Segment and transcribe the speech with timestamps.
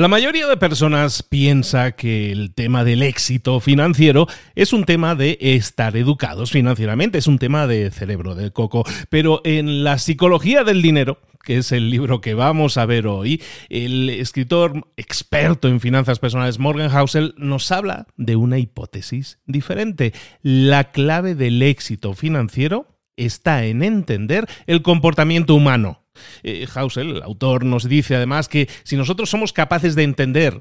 [0.00, 5.36] La mayoría de personas piensa que el tema del éxito financiero es un tema de
[5.42, 10.80] estar educados financieramente, es un tema de cerebro de coco, pero en la psicología del
[10.80, 16.18] dinero, que es el libro que vamos a ver hoy, el escritor experto en finanzas
[16.18, 20.14] personales Morgan Housel nos habla de una hipótesis diferente.
[20.40, 22.86] La clave del éxito financiero
[23.16, 25.99] está en entender el comportamiento humano
[26.42, 30.60] eh, Hausel, el autor, nos dice además que si nosotros somos capaces de entender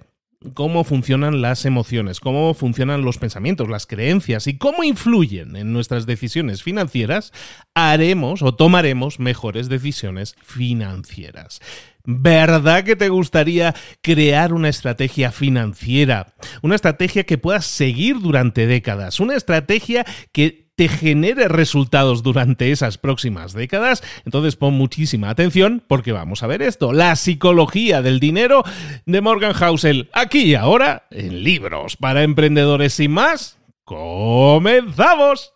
[0.54, 6.06] cómo funcionan las emociones, cómo funcionan los pensamientos, las creencias y cómo influyen en nuestras
[6.06, 7.34] decisiones financieras,
[7.74, 11.60] haremos o tomaremos mejores decisiones financieras.
[12.06, 16.34] ¿Verdad que te gustaría crear una estrategia financiera?
[16.62, 22.98] Una estrategia que puedas seguir durante décadas, una estrategia que te genere resultados durante esas
[22.98, 24.02] próximas décadas.
[24.24, 28.64] Entonces pon muchísima atención porque vamos a ver esto, la psicología del dinero
[29.06, 33.58] de Morgan Housel, aquí y ahora en libros para emprendedores sin más.
[33.84, 35.52] ¡Comenzamos!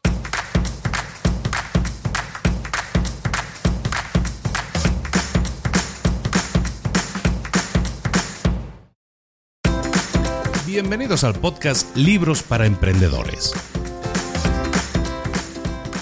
[10.67, 13.53] Bienvenidos al podcast Libros para Emprendedores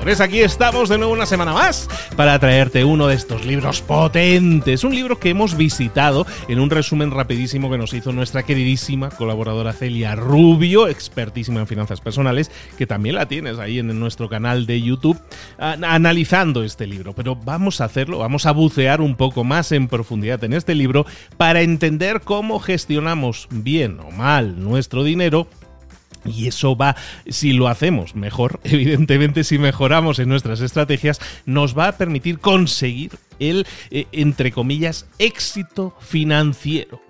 [0.00, 4.94] Aquí estamos de nuevo una semana más para traerte uno de estos libros potentes, un
[4.94, 10.16] libro que hemos visitado en un resumen rapidísimo que nos hizo nuestra queridísima colaboradora Celia
[10.16, 15.18] Rubio, expertísima en finanzas personales, que también la tienes ahí en nuestro canal de YouTube,
[15.58, 17.14] analizando este libro.
[17.14, 21.06] Pero vamos a hacerlo, vamos a bucear un poco más en profundidad en este libro
[21.38, 25.46] para entender cómo gestionamos bien o mal nuestro dinero
[26.24, 31.88] y eso va, si lo hacemos mejor, evidentemente si mejoramos en nuestras estrategias, nos va
[31.88, 37.00] a permitir conseguir el, eh, entre comillas, éxito financiero.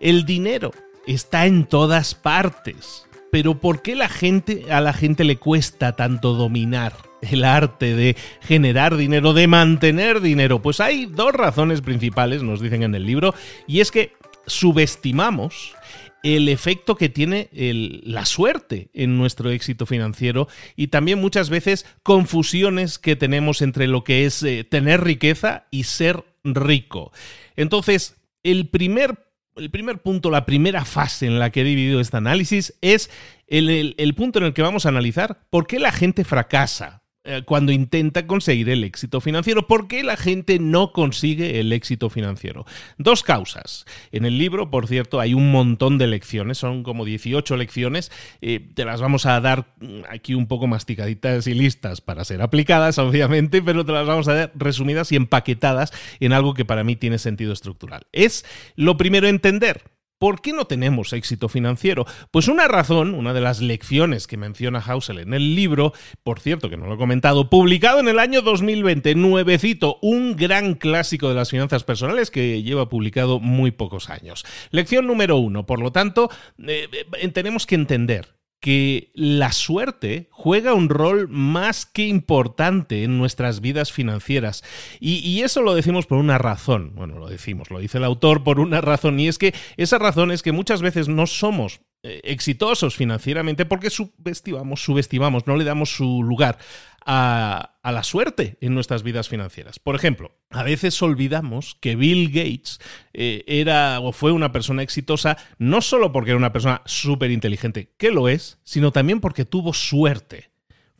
[0.00, 0.72] El dinero
[1.06, 3.06] está en todas partes.
[3.30, 6.92] Pero ¿por qué la gente, a la gente le cuesta tanto dominar
[7.22, 10.60] el arte de generar dinero, de mantener dinero?
[10.60, 13.34] Pues hay dos razones principales, nos dicen en el libro,
[13.66, 14.12] y es que
[14.46, 15.74] subestimamos
[16.22, 22.98] el efecto que tiene la suerte en nuestro éxito financiero y también muchas veces confusiones
[22.98, 27.12] que tenemos entre lo que es eh, tener riqueza y ser rico.
[27.56, 29.18] Entonces, el primer,
[29.56, 33.10] el primer punto, la primera fase en la que he dividido este análisis es
[33.48, 37.70] el punto en el que vamos a analizar por qué la gente fracasa eh, cuando
[37.70, 39.68] intenta conseguir el éxito financiero.
[39.68, 42.66] ¿Por qué la gente no consigue el éxito financiero?
[42.98, 43.86] Dos causas.
[44.10, 48.10] En el libro, por cierto, hay un montón de lecciones, son como 18 lecciones.
[48.40, 52.42] Eh, te las vamos a dar mm, aquí un poco masticaditas y listas para ser
[52.42, 56.82] aplicadas, obviamente, pero te las vamos a dar resumidas y empaquetadas en algo que para
[56.82, 58.02] mí tiene sentido estructural.
[58.10, 58.44] Es
[58.74, 59.91] lo primero entender
[60.22, 62.06] ¿Por qué no tenemos éxito financiero?
[62.30, 66.70] Pues una razón, una de las lecciones que menciona Hausel en el libro, por cierto
[66.70, 71.34] que no lo he comentado, publicado en el año 2020, nuevecito, un gran clásico de
[71.34, 74.44] las finanzas personales que lleva publicado muy pocos años.
[74.70, 76.30] Lección número uno, por lo tanto,
[76.68, 78.28] eh, eh, tenemos que entender
[78.62, 84.62] que la suerte juega un rol más que importante en nuestras vidas financieras.
[85.00, 86.92] Y, eso lo decimos por una razón.
[86.94, 89.18] Bueno, lo decimos, lo dice el autor por una razón.
[89.18, 93.90] Y es que esa razón es que muchas veces no somos eh, exitosos financieramente porque
[93.90, 96.58] subestimamos, subestimamos, no le damos su lugar
[97.04, 99.80] a, la suerte en nuestras vidas financieras.
[99.80, 102.78] Por ejemplo, a veces olvidamos que Bill Gates
[103.12, 107.92] eh, era o fue una persona exitosa no solo porque era una persona súper inteligente,
[107.96, 110.52] que lo es, sino también porque tuvo suerte.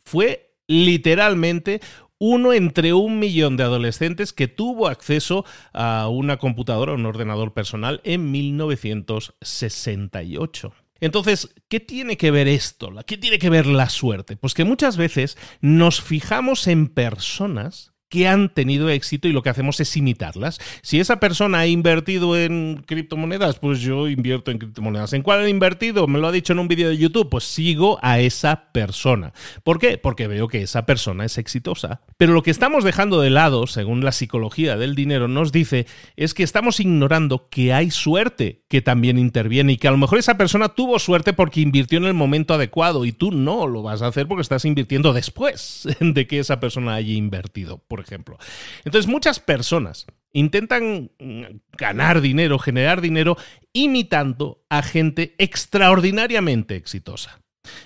[0.03, 1.79] Fue literalmente
[2.19, 7.99] uno entre un millón de adolescentes que tuvo acceso a una computadora, un ordenador personal
[8.03, 10.73] en 1968.
[11.03, 12.89] Entonces, ¿qué tiene que ver esto?
[13.05, 14.37] ¿Qué tiene que ver la suerte?
[14.37, 19.49] Pues que muchas veces nos fijamos en personas que han tenido éxito y lo que
[19.49, 20.59] hacemos es imitarlas.
[20.83, 25.13] Si esa persona ha invertido en criptomonedas, pues yo invierto en criptomonedas.
[25.13, 26.05] ¿En cuál ha invertido?
[26.05, 29.33] Me lo ha dicho en un vídeo de YouTube, pues sigo a esa persona.
[29.63, 29.97] ¿Por qué?
[29.97, 32.01] Porque veo que esa persona es exitosa.
[32.17, 36.35] Pero lo que estamos dejando de lado, según la psicología del dinero nos dice, es
[36.35, 40.37] que estamos ignorando que hay suerte que también interviene y que a lo mejor esa
[40.37, 44.07] persona tuvo suerte porque invirtió en el momento adecuado y tú no lo vas a
[44.07, 48.37] hacer porque estás invirtiendo después de que esa persona haya invertido ejemplo.
[48.85, 51.43] Entonces, muchas personas intentan mm,
[51.77, 53.37] ganar dinero, generar dinero,
[53.71, 57.39] imitando a gente extraordinariamente exitosa.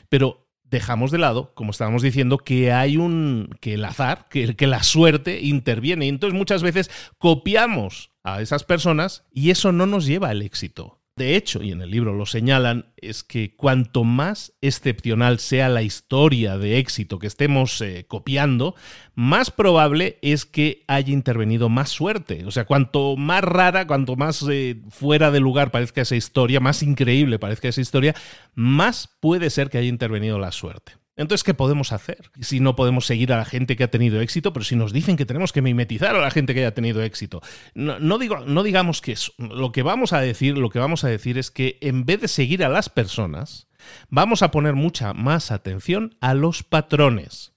[0.10, 3.56] Pero dejamos de lado, como estábamos diciendo, que hay un.
[3.62, 6.08] que el azar, que, que la suerte interviene.
[6.08, 10.97] Entonces muchas veces copiamos a esas personas y eso no nos lleva al éxito.
[11.18, 15.82] De hecho, y en el libro lo señalan, es que cuanto más excepcional sea la
[15.82, 18.76] historia de éxito que estemos eh, copiando,
[19.16, 22.46] más probable es que haya intervenido más suerte.
[22.46, 26.84] O sea, cuanto más rara, cuanto más eh, fuera de lugar parezca esa historia, más
[26.84, 28.14] increíble parezca esa historia,
[28.54, 30.94] más puede ser que haya intervenido la suerte.
[31.18, 32.32] Entonces, ¿qué podemos hacer?
[32.40, 35.18] Si no podemos seguir a la gente que ha tenido éxito, pero si nos dicen
[35.18, 37.42] que tenemos que mimetizar a la gente que haya tenido éxito.
[37.74, 39.34] No, digo, no digamos que eso.
[39.40, 42.28] Lo que vamos a decir, lo que vamos a decir es que en vez de
[42.28, 43.68] seguir a las personas,
[44.10, 47.57] vamos a poner mucha más atención a los patrones.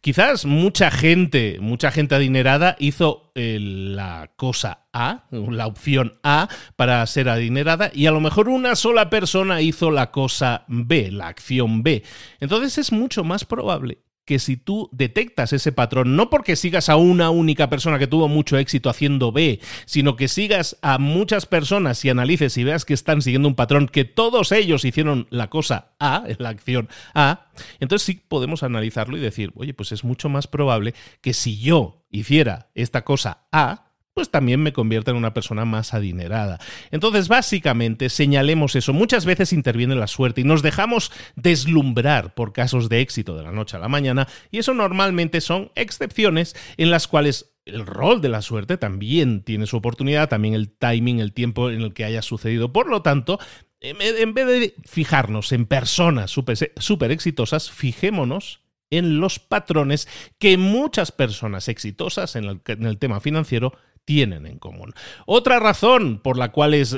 [0.00, 7.06] Quizás mucha gente, mucha gente adinerada hizo eh, la cosa A, la opción A para
[7.06, 11.82] ser adinerada y a lo mejor una sola persona hizo la cosa B, la acción
[11.82, 12.02] B.
[12.40, 16.96] Entonces es mucho más probable que si tú detectas ese patrón, no porque sigas a
[16.96, 22.04] una única persona que tuvo mucho éxito haciendo B, sino que sigas a muchas personas
[22.04, 25.92] y analices y veas que están siguiendo un patrón, que todos ellos hicieron la cosa
[25.98, 27.48] A, la acción A,
[27.80, 32.04] entonces sí podemos analizarlo y decir, oye, pues es mucho más probable que si yo
[32.10, 36.58] hiciera esta cosa A, pues también me convierte en una persona más adinerada.
[36.90, 38.92] Entonces, básicamente, señalemos eso.
[38.92, 43.52] Muchas veces interviene la suerte y nos dejamos deslumbrar por casos de éxito de la
[43.52, 48.28] noche a la mañana, y eso normalmente son excepciones en las cuales el rol de
[48.28, 52.20] la suerte también tiene su oportunidad, también el timing, el tiempo en el que haya
[52.20, 52.72] sucedido.
[52.72, 53.38] Por lo tanto,
[53.80, 58.60] en vez de fijarnos en personas súper exitosas, fijémonos
[58.90, 60.06] en los patrones
[60.38, 63.72] que muchas personas exitosas en el, en el tema financiero
[64.04, 64.92] tienen en común.
[65.26, 66.96] Otra razón por la cual es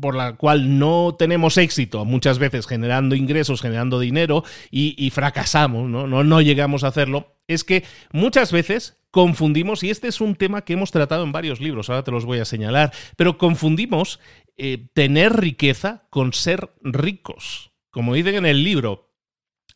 [0.00, 6.06] por la cual no tenemos éxito muchas veces generando ingresos, generando dinero y, fracasamos, ¿no?
[6.06, 6.40] ¿no?
[6.40, 10.90] Llegamos a hacerlo, es que muchas veces confundimos, y este es un tema que hemos
[10.90, 14.20] tratado en varios libros, ahora te los voy a señalar, pero confundimos
[14.56, 17.72] eh, tener riqueza con ser ricos.
[17.90, 19.11] Como dicen en el libro,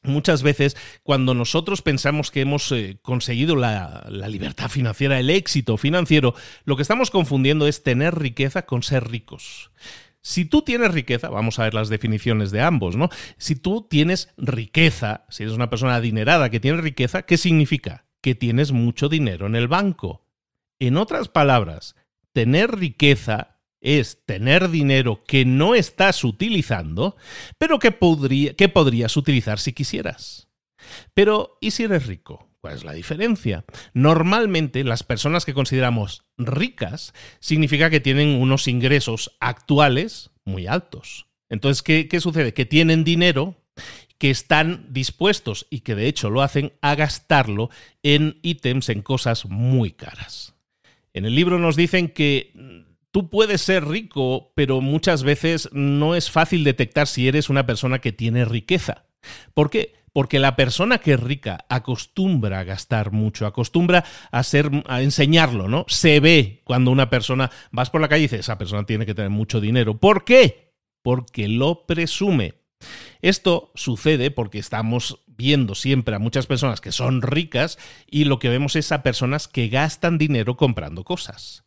[0.02, 6.34] Muchas veces cuando nosotros pensamos que hemos eh, conseguido la, libertad financiera, el éxito financiero,
[6.64, 9.70] lo que estamos confundiendo es tener riqueza con ser ricos.
[10.20, 13.08] Si tú tienes riqueza, vamos a ver las definiciones de ambos, ¿no?
[13.38, 18.06] Si tú tienes riqueza, si eres una persona adinerada que tiene riqueza, ¿qué significa?
[18.20, 20.26] Que tienes mucho dinero en el banco.
[20.80, 21.94] En otras palabras,
[22.32, 23.55] tener riqueza
[23.86, 27.16] es tener dinero que no estás utilizando,
[27.56, 30.48] pero que, podría, que podrías utilizar si quisieras.
[31.14, 32.50] Pero, ¿y si eres rico?
[32.60, 33.64] ¿Cuál es la diferencia?
[33.94, 41.28] Normalmente las personas que consideramos ricas significa que tienen unos ingresos actuales muy altos.
[41.48, 42.54] Entonces, ¿qué, qué sucede?
[42.54, 43.54] Que tienen dinero
[44.18, 47.70] que están dispuestos, y que de hecho lo hacen, a gastarlo
[48.02, 50.54] en ítems, en cosas muy caras.
[51.12, 52.84] En el libro nos dicen que
[53.16, 57.98] Tú puedes ser rico, pero muchas veces no es fácil detectar si eres una persona
[57.98, 59.06] que tiene riqueza.
[59.54, 59.94] ¿Por qué?
[60.12, 65.66] Porque la persona que es rica acostumbra a gastar mucho, acostumbra a ser, a enseñarlo,
[65.66, 65.86] ¿no?
[65.88, 69.14] Se ve cuando una persona vas por la calle y dices, esa persona tiene que
[69.14, 69.96] tener mucho dinero.
[69.96, 70.74] ¿Por qué?
[71.00, 72.56] Porque lo presume.
[73.22, 77.78] Esto sucede porque estamos viendo siempre a muchas personas que son ricas
[78.10, 81.65] y lo que vemos es a personas que gastan dinero comprando cosas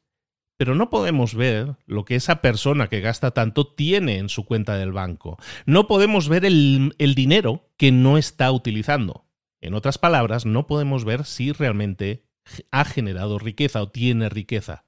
[0.59, 4.75] pero no podemos ver lo que esa persona que gasta tanto tiene en su cuenta
[4.75, 5.37] del banco.
[5.65, 9.25] No podemos ver el, dinero que no está utilizando.
[9.61, 12.25] En otras palabras, no podemos ver si realmente
[12.71, 14.83] ha generado riqueza o tiene riqueza.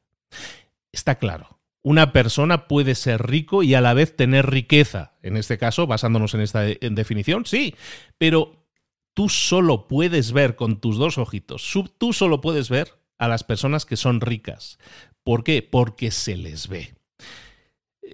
[0.91, 1.61] Está claro.
[1.83, 5.13] Una persona puede ser rico y a la vez tener riqueza.
[5.23, 7.75] En este caso, basándonos en esta definición, sí.
[8.17, 8.67] Pero
[9.13, 13.85] tú solo puedes ver con tus dos ojitos, tú solo puedes ver a las personas
[13.85, 14.79] que son ricas.
[15.23, 15.61] ¿Por qué?
[15.61, 16.93] Porque se les ve.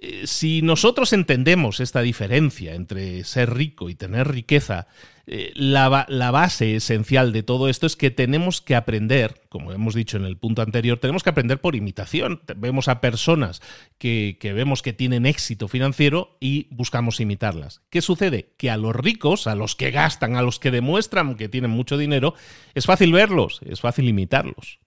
[0.00, 4.86] Eh, si nosotros entendemos esta diferencia entre ser rico y tener riqueza,
[5.26, 5.88] eh, la,
[6.30, 10.36] base esencial de todo esto es que tenemos que aprender, como hemos dicho en el
[10.36, 12.42] punto anterior, tenemos que aprender por imitación.
[12.56, 13.60] Vemos a personas
[13.98, 17.82] que, que vemos que tienen éxito financiero y buscamos imitarlas.
[17.90, 18.54] ¿Qué sucede?
[18.56, 21.98] Que a los ricos, a los que gastan, a los que demuestran que tienen mucho
[21.98, 22.34] dinero,
[22.74, 24.78] es fácil verlos, es fácil imitarlos.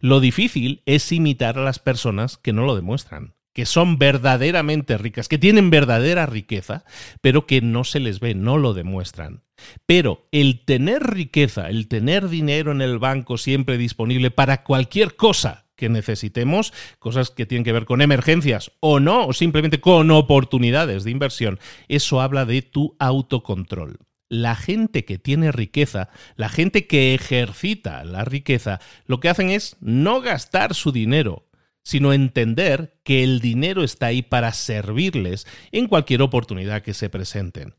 [0.00, 5.28] Lo difícil es imitar a las personas que no lo demuestran que son verdaderamente ricas,
[5.28, 6.84] que tienen verdadera riqueza,
[7.20, 9.44] pero que no se les ve, no lo demuestran.
[9.86, 15.66] Pero el tener riqueza, el tener dinero en el banco siempre disponible para cualquier cosa
[15.76, 21.04] que necesitemos, cosas que tienen que ver con emergencias o no, o simplemente con oportunidades
[21.04, 23.98] de inversión, eso habla de tu autocontrol.
[24.28, 29.76] La gente que tiene riqueza, la gente que ejercita la riqueza, lo que hacen es
[29.80, 31.46] no gastar su dinero,
[31.82, 37.74] sino entender que el dinero está ahí para servirles en cualquier oportunidad que se presenten.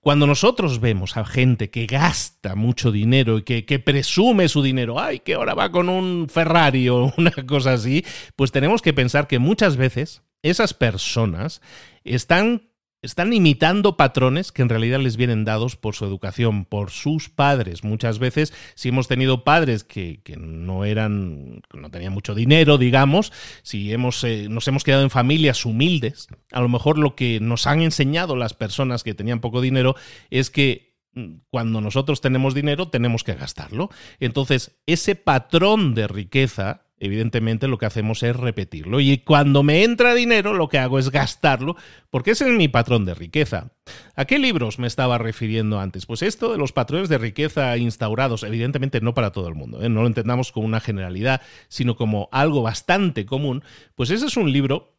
[0.00, 5.18] Cuando nosotros vemos a gente que gasta mucho dinero y que, presume su dinero, ay,
[5.18, 8.04] que ahora va con un Ferrari o una cosa así,
[8.36, 11.60] pues tenemos que pensar que muchas veces esas personas
[12.04, 12.67] están
[13.00, 17.84] están imitando patrones que en realidad les vienen dados por su educación, por sus padres.
[17.84, 23.92] Muchas veces, si hemos tenido padres que, no eran, no tenían mucho dinero, digamos, si
[23.92, 27.82] hemos, eh, nos hemos quedado en familias humildes, a lo mejor lo que nos han
[27.82, 29.94] enseñado las personas que tenían poco dinero
[30.30, 33.90] es que mm, cuando nosotros tenemos dinero tenemos que gastarlo.
[34.18, 39.00] Entonces, ese patrón de riqueza evidentemente lo que hacemos es repetirlo.
[39.00, 41.76] Y cuando me entra dinero, lo que hago es gastarlo,
[42.10, 43.72] porque ese es mi patrón de riqueza.
[44.14, 46.06] ¿A qué libros me estaba refiriendo antes?
[46.06, 49.88] Pues esto de los patrones de riqueza instaurados, evidentemente no para todo el mundo, ¿eh?
[49.88, 53.62] no lo entendamos como una generalidad, sino como algo bastante común,
[53.94, 54.97] pues ese es un libro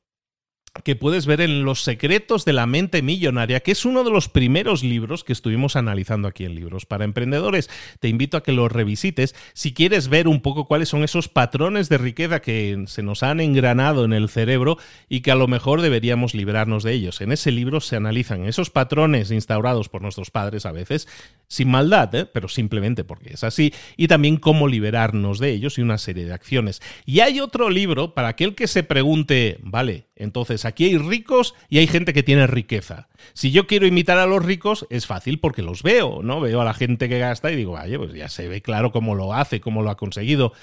[0.83, 4.29] que puedes ver en Los secretos de la mente millonaria, que es uno de los
[4.29, 7.69] primeros libros que estuvimos analizando aquí en Libros para Emprendedores.
[7.99, 11.89] Te invito a que lo revisites si quieres ver un poco cuáles son esos patrones
[11.89, 15.81] de riqueza que se nos han engranado en el cerebro y que a lo mejor
[15.81, 17.21] deberíamos librarnos de ellos.
[17.21, 21.07] En ese libro se analizan esos patrones instaurados por nuestros padres a veces,
[21.47, 22.25] sin maldad, ¿eh?
[22.25, 26.33] pero simplemente porque es así, y también cómo liberarnos de ellos y una serie de
[26.33, 26.81] acciones.
[27.05, 31.79] Y hay otro libro para aquel que se pregunte, vale, entonces aquí hay ricos y
[31.79, 33.07] hay gente que tiene riqueza.
[33.33, 36.41] Si yo quiero imitar a los ricos, es fácil porque los veo, ¿no?
[36.41, 39.15] Veo a la gente que gasta y digo, vaya, pues ya se ve claro cómo
[39.15, 40.53] lo hace, cómo lo ha conseguido.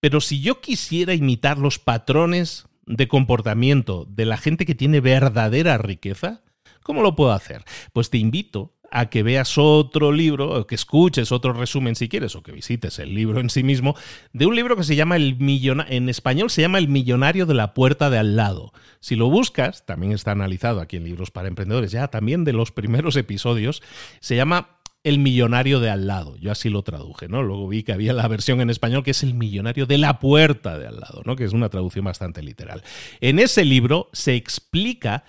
[0.00, 5.78] Pero si yo quisiera imitar los patrones de comportamiento de la gente que tiene verdadera
[5.78, 6.42] riqueza,
[6.82, 7.64] ¿cómo lo puedo hacer?
[7.92, 12.34] Pues te invito a que veas otro libro, o que escuches otro resumen si quieres,
[12.36, 13.94] o que visites el libro en sí mismo,
[14.32, 17.54] de un libro que se llama El Millonario, en español se llama El Millonario de
[17.54, 18.72] la Puerta de al lado.
[19.00, 22.72] Si lo buscas, también está analizado aquí en Libros para Emprendedores, ya también de los
[22.72, 23.82] primeros episodios,
[24.20, 26.36] se llama el millonario de al lado.
[26.36, 27.42] Yo así lo traduje, ¿no?
[27.42, 30.78] Luego vi que había la versión en español que es el millonario de la puerta
[30.78, 31.36] de al lado, ¿no?
[31.36, 32.82] Que es una traducción bastante literal.
[33.20, 35.24] En ese libro se explica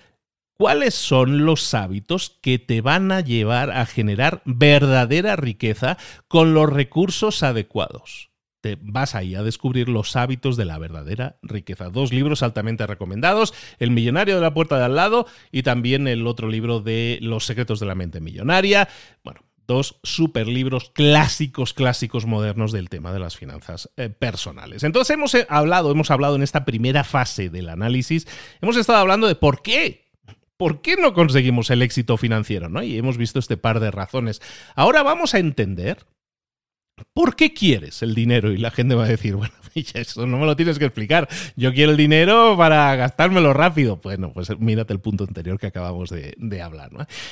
[0.61, 6.71] ¿Cuáles son los hábitos que te van a llevar a generar verdadera riqueza con los
[6.71, 8.29] recursos adecuados?
[8.61, 11.89] Te vas ahí a descubrir los hábitos de la verdadera riqueza.
[11.89, 16.27] Dos libros altamente recomendados, El millonario de la puerta de al lado y también el
[16.27, 18.87] otro libro de Los secretos de la mente millonaria.
[19.23, 24.83] Bueno, dos super libros clásicos, clásicos modernos del tema de las finanzas eh, personales.
[24.83, 28.27] Entonces hemos eh, hablado, hemos hablado en esta primera fase del análisis,
[28.61, 30.10] hemos estado hablando de por qué
[30.61, 32.69] ¿Por qué no conseguimos el éxito financiero?
[32.69, 32.83] ¿no?
[32.83, 34.43] Y hemos visto este par de razones.
[34.75, 36.05] Ahora vamos a entender
[37.13, 38.51] ¿Por qué quieres el dinero?
[38.51, 39.53] Y la gente va a decir, bueno,
[39.93, 41.27] eso no me lo tienes que explicar.
[41.55, 43.97] Yo quiero el dinero para gastármelo rápido.
[43.97, 46.91] Bueno, pues mírate el punto anterior que acabamos de, hablar.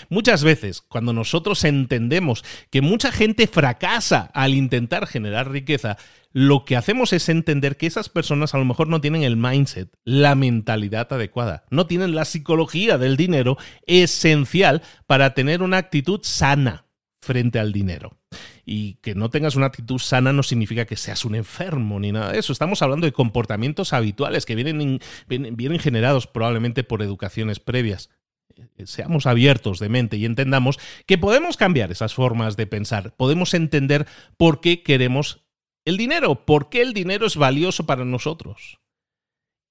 [0.10, 5.98] Muchas veces, cuando nosotros entendemos que mucha gente fracasa al intentar generar riqueza,
[6.32, 9.90] lo que hacemos es entender que esas personas a lo mejor no tienen el mindset,
[10.04, 13.58] la mentalidad adecuada, no tienen la psicología del dinero
[13.88, 16.86] esencial para tener una actitud sana
[17.22, 18.18] frente al dinero.
[18.64, 22.32] Y que no tengas una actitud sana no significa que seas un enfermo ni nada
[22.32, 22.54] de eso.
[22.54, 25.00] Estamos hablando de comportamientos habituales que vienen,
[25.80, 28.10] generados probablemente por educaciones previas
[28.84, 34.06] seamos abiertos de mente y entendamos que podemos cambiar esas formas de pensar, podemos entender
[34.36, 35.46] por qué queremos
[35.86, 38.80] el dinero, por qué el dinero es valioso para nosotros.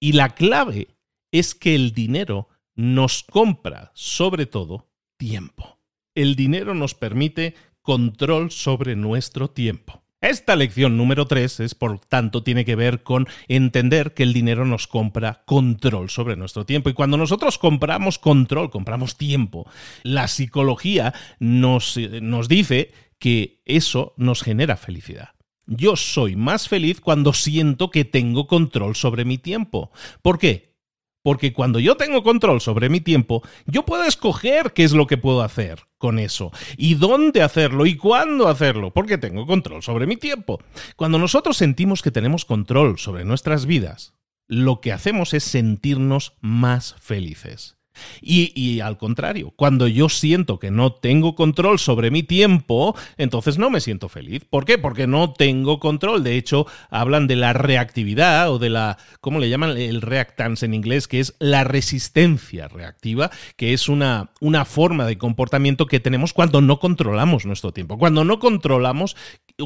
[0.00, 0.88] Y la clave
[1.32, 5.78] es que el dinero nos compra, sobre todo, tiempo.
[6.14, 10.02] El dinero nos permite control sobre nuestro tiempo.
[10.20, 14.64] Esta lección número 3 es, por tanto, tiene que ver con entender que el dinero
[14.64, 16.90] nos compra control sobre nuestro tiempo.
[16.90, 19.70] Y cuando nosotros compramos control, compramos tiempo,
[20.02, 25.37] la psicología nos, nos dice que eso nos genera felicidad.
[25.70, 29.90] Yo soy más feliz cuando siento que tengo control sobre mi tiempo.
[30.22, 30.74] ¿Por qué?
[31.22, 35.18] Porque cuando yo tengo control sobre mi tiempo, yo puedo escoger qué es lo que
[35.18, 40.16] puedo hacer con eso, y dónde hacerlo, y cuándo hacerlo, porque tengo control sobre mi
[40.16, 40.58] tiempo.
[40.96, 44.14] Cuando nosotros sentimos que tenemos control sobre nuestras vidas,
[44.46, 47.77] lo que hacemos es sentirnos más felices.
[48.20, 53.70] Y, al contrario, cuando yo siento que no tengo control sobre mi tiempo, entonces no
[53.70, 54.44] me siento feliz.
[54.48, 54.78] ¿Por qué?
[54.78, 56.22] Porque no tengo control.
[56.22, 59.76] De hecho, hablan de la reactividad o de la, ¿cómo le llaman?
[59.76, 65.18] El reactance en inglés, que es la resistencia reactiva, que es una, una forma de
[65.18, 67.98] comportamiento que tenemos cuando no controlamos nuestro tiempo.
[67.98, 69.16] Cuando no controlamos,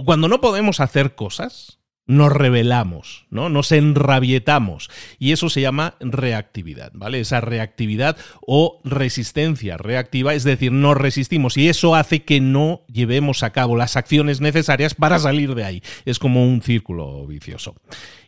[0.05, 3.49] cuando no podemos hacer cosas, nos rebelamos, ¿no?
[3.49, 4.91] Nos enrabietamos.
[5.19, 7.21] Y eso se llama reactividad, ¿vale?
[7.21, 8.17] Esa reactividad
[8.47, 13.77] o resistencia reactiva, es decir, nos resistimos y eso hace que no llevemos a cabo
[13.77, 15.83] las acciones necesarias para salir de ahí.
[16.05, 17.77] Es como un círculo vicioso.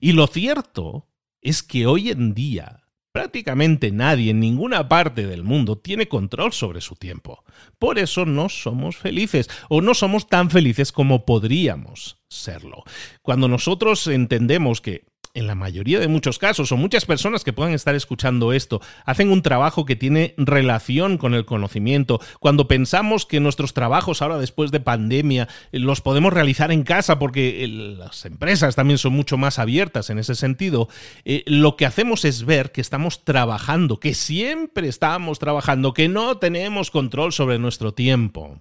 [0.01, 1.09] Y lo cierto
[1.41, 2.84] es que hoy en día
[3.15, 7.45] Prácticamente nadie en ninguna parte del mundo tiene control sobre su tiempo.
[7.79, 12.83] Por eso no somos felices o no somos tan felices como podríamos serlo.
[13.23, 15.05] Cuando nosotros entendemos que
[15.35, 19.31] en la mayoría de muchos casos, o muchas personas que puedan estar escuchando esto, hacen
[19.31, 22.21] un trabajo que tiene relación con el conocimiento.
[22.39, 27.19] Cuando pensamos que nuestros trabajos ahora después de pandemia eh, los podemos realizar en casa
[27.19, 30.89] porque las empresas también son mucho más abiertas en ese sentido,
[31.25, 36.39] eh, lo que hacemos es ver que estamos trabajando, que siempre estamos trabajando, que no
[36.39, 38.61] tenemos control sobre nuestro tiempo.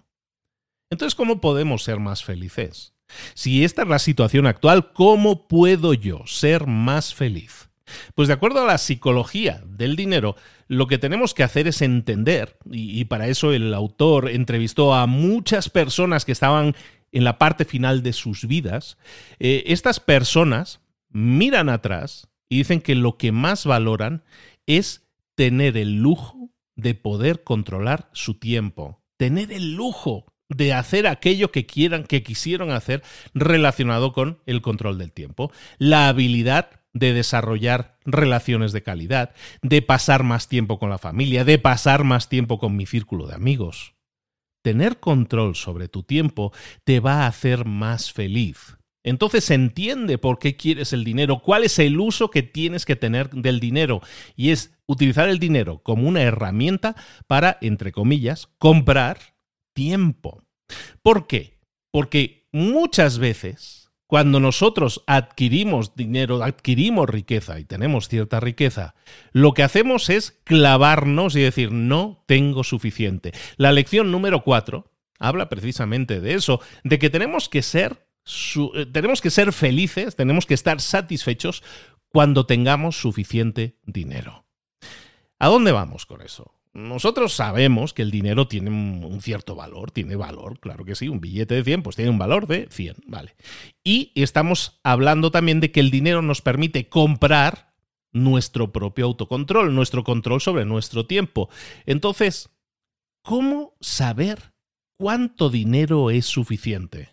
[0.89, 2.93] Entonces, ¿cómo podemos ser más felices?
[3.33, 7.69] Si esta es la situación actual, ¿cómo puedo yo ser más feliz?
[8.15, 10.35] Pues de acuerdo a la psicología del dinero,
[10.67, 15.69] lo que tenemos que hacer es entender, y, para eso el autor entrevistó a muchas
[15.69, 16.75] personas que estaban
[17.11, 18.97] en la parte final de sus vidas,
[19.39, 24.23] eh, estas personas miran atrás y dicen que lo que más valoran
[24.65, 31.51] es tener el lujo de poder controlar su tiempo, tener el lujo de hacer aquello
[31.51, 33.03] que quieran, que quisieron hacer
[33.33, 35.51] relacionado con el control del tiempo.
[35.77, 41.57] La habilidad de desarrollar relaciones de calidad, de pasar más tiempo con la familia, de
[41.57, 43.95] pasar más tiempo con mi círculo de amigos.
[44.61, 46.53] Tener control sobre tu tiempo
[46.83, 48.77] te va a hacer más feliz.
[49.03, 53.29] Entonces entiende por qué quieres el dinero, cuál es el uso que tienes que tener
[53.31, 54.01] del dinero.
[54.37, 56.95] Y es utilizar el dinero como una herramienta
[57.27, 59.32] para, entre comillas, comprar
[59.73, 60.43] tiempo.
[61.01, 61.59] ¿Por qué?
[61.91, 63.83] Porque muchas veces
[64.13, 68.93] cuando nosotros adquirimos dinero, adquirimos riqueza y tenemos cierta riqueza,
[69.31, 73.31] lo que hacemos es clavarnos y decir, no tengo suficiente.
[73.57, 78.05] La lección número cuatro habla precisamente de eso, de que tenemos que ser,
[78.75, 81.63] eh, tenemos que ser felices, tenemos que estar satisfechos
[82.07, 84.45] cuando tengamos suficiente dinero.
[85.39, 86.53] ¿A dónde vamos con eso?
[86.73, 91.21] Nosotros sabemos que el dinero tiene un cierto valor, tiene valor, claro que sí, un
[91.21, 93.35] billete de 100 pues tiene un valor de 100, ¿vale?
[93.83, 97.75] Y estamos hablando también de que el dinero nos permite comprar
[98.11, 101.49] nuestro propio autocontrol, nuestro control sobre nuestro tiempo.
[101.85, 102.49] Entonces,
[103.21, 104.53] ¿cómo saber
[104.97, 107.09] cuánto dinero es suficiente?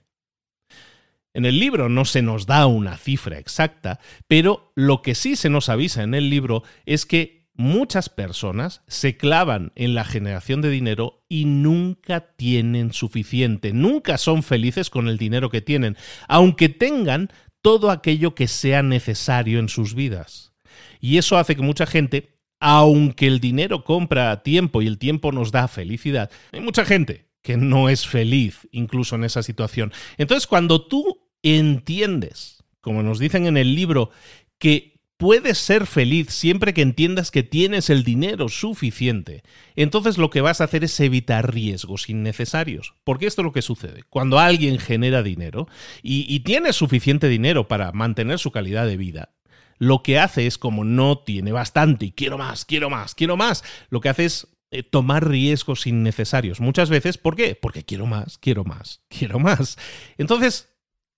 [1.35, 5.51] En el libro no se nos da una cifra exacta, pero lo que sí se
[5.51, 10.70] nos avisa en el libro es que muchas personas se clavan en la generación de
[10.70, 15.96] dinero y nunca tienen suficiente, nunca son felices con el dinero que tienen,
[16.27, 20.55] aunque tengan todo aquello que sea necesario en sus vidas.
[21.01, 25.53] Y eso hace que mucha gente, aunque el dinero compra tiempo y el tiempo nos
[25.53, 29.92] da felicidad, hay mucha gente que no es feliz incluso en esa situación.
[30.16, 34.11] Entonces, cuando tú entiendes, como nos dicen en el libro,
[34.59, 39.42] que puedes ser feliz siempre que entiendas que tienes el dinero suficiente.
[39.76, 42.94] Entonces lo que vas a hacer es evitar riesgos innecesarios.
[43.04, 44.02] Porque esto es lo que sucede.
[44.09, 45.68] Cuando alguien genera dinero
[46.02, 49.35] y, tiene suficiente dinero para mantener su calidad de vida,
[49.78, 53.62] lo que hace es como no tiene bastante y quiero más, quiero más, quiero más,
[53.90, 56.61] lo que hace es eh, tomar riesgos innecesarios.
[56.61, 57.54] Muchas veces, ¿por qué?
[57.61, 59.76] Porque quiero más, quiero más, quiero más.
[60.16, 60.70] Entonces,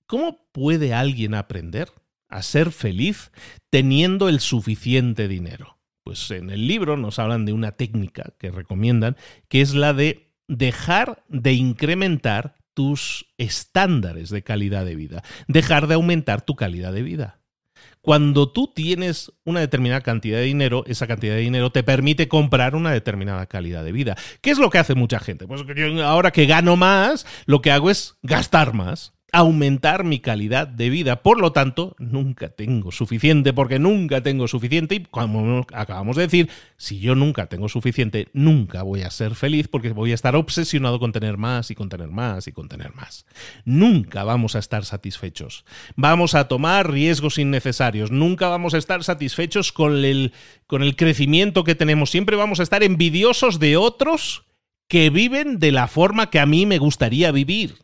[0.06, 1.92] ¿cómo puede alguien aprender
[2.32, 3.30] a ser feliz
[3.70, 5.78] teniendo el suficiente dinero.
[6.04, 9.16] Pues en el libro nos hablan de una técnica que recomiendan,
[9.48, 15.94] que es la de dejar de incrementar tus estándares de calidad de vida, dejar de
[15.94, 17.38] aumentar tu calidad de vida.
[18.00, 22.74] Cuando tú tienes una determinada cantidad de dinero, esa cantidad de dinero te permite comprar
[22.74, 24.16] una determinada calidad de vida.
[24.40, 25.46] ¿Qué es lo que hace mucha gente?
[25.46, 25.62] Pues
[26.02, 31.22] ahora que gano más, lo que hago es gastar más aumentar mi calidad de vida.
[31.22, 34.96] Por lo tanto, nunca tengo suficiente, porque nunca tengo suficiente.
[34.96, 39.68] Y como acabamos de decir, si yo nunca tengo suficiente, nunca voy a ser feliz
[39.68, 42.94] porque voy a estar obsesionado con tener más y con tener más y con tener
[42.94, 43.24] más.
[43.64, 45.64] Nunca vamos a estar satisfechos.
[45.96, 48.10] Vamos a tomar riesgos innecesarios.
[48.10, 50.34] Nunca vamos a estar satisfechos con el,
[50.66, 52.10] con el crecimiento que tenemos.
[52.10, 54.44] Siempre vamos a estar envidiosos de otros
[54.88, 57.76] que viven de la forma que a mí me gustaría vivir.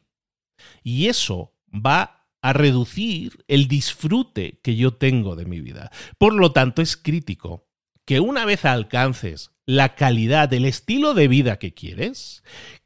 [0.83, 5.91] Y eso va a reducir el disfrute que yo tengo de mi vida.
[6.19, 7.69] Por lo tanto, es crítico
[8.05, 12.43] que una vez alcances la calidad, el estilo de vida que quieres,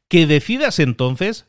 [0.09, 1.47] que decidas entonces,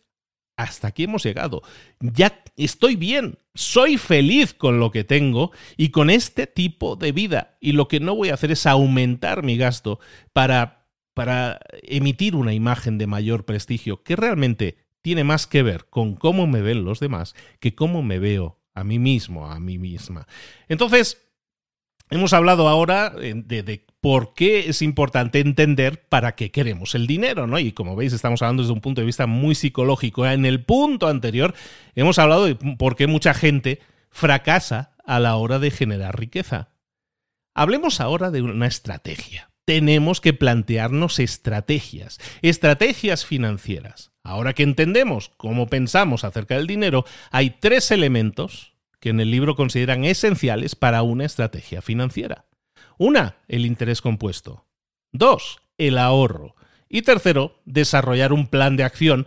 [0.57, 1.63] hasta aquí hemos llegado,
[1.99, 7.59] ya estoy bien, soy feliz con lo que tengo y con este tipo de vida.
[7.61, 9.99] Y lo que no voy a hacer es aumentar mi gasto
[10.33, 16.15] para, para emitir una imagen de mayor prestigio, que realmente tiene más que ver con
[16.15, 20.27] cómo me ven los demás que cómo me veo a mí mismo, a mí misma.
[20.67, 21.21] Entonces,
[22.09, 27.47] hemos hablado ahora eh, de, por qué es importante entender para qué queremos el dinero,
[27.47, 27.59] ¿no?
[27.59, 30.27] Y como veis, estamos hablando desde un punto de vista muy psicológico.
[30.27, 31.55] En el punto anterior
[31.95, 36.71] hemos hablado de por qué mucha gente fracasa a la hora de generar riqueza.
[37.55, 39.51] Hablemos ahora de una estrategia.
[39.67, 44.14] Tenemos que plantearnos estrategias, estrategias financieras.
[44.25, 49.55] Ahora que entendemos cómo pensamos acerca del dinero, hay tres elementos que en el libro
[49.55, 52.47] consideran esenciales para una estrategia financiera.
[52.97, 54.65] Una, el interés compuesto.
[55.13, 56.57] Dos, el ahorro.
[56.89, 59.27] Y tercero, desarrollar un plan de acción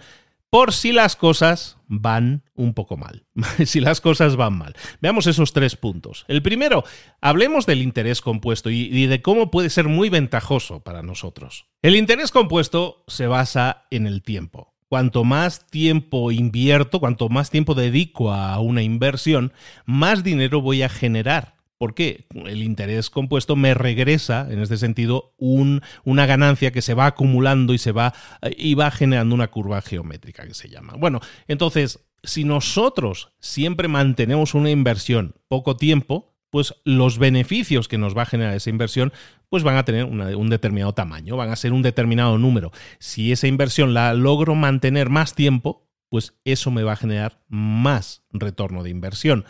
[0.49, 3.27] por si las cosas van un poco mal.
[3.65, 4.75] si las cosas van mal.
[4.99, 6.25] Veamos esos tres puntos.
[6.27, 6.83] El primero,
[7.21, 11.67] hablemos del interés compuesto y, de cómo puede ser muy ventajoso para nosotros.
[11.83, 17.75] El interés compuesto se basa en el tiempo cuanto más tiempo invierto, cuanto más tiempo
[17.75, 19.53] dedico a una inversión,
[19.85, 21.55] más dinero voy a generar.
[21.79, 27.75] Porque el interés compuesto me regresa, en este sentido, una ganancia que se va acumulando
[27.75, 28.15] y se va,
[28.57, 30.95] y va generando una curva geométrica que se llama.
[30.97, 38.15] Bueno, entonces, si nosotros siempre mantenemos una inversión poco tiempo, pues los beneficios que nos
[38.15, 39.11] va a generar esa inversión
[39.49, 42.71] pues van a tener un determinado tamaño, van a ser un determinado número.
[42.99, 48.23] Si esa inversión la logro mantener más tiempo, pues eso me va a generar más
[48.31, 49.45] retorno de inversión.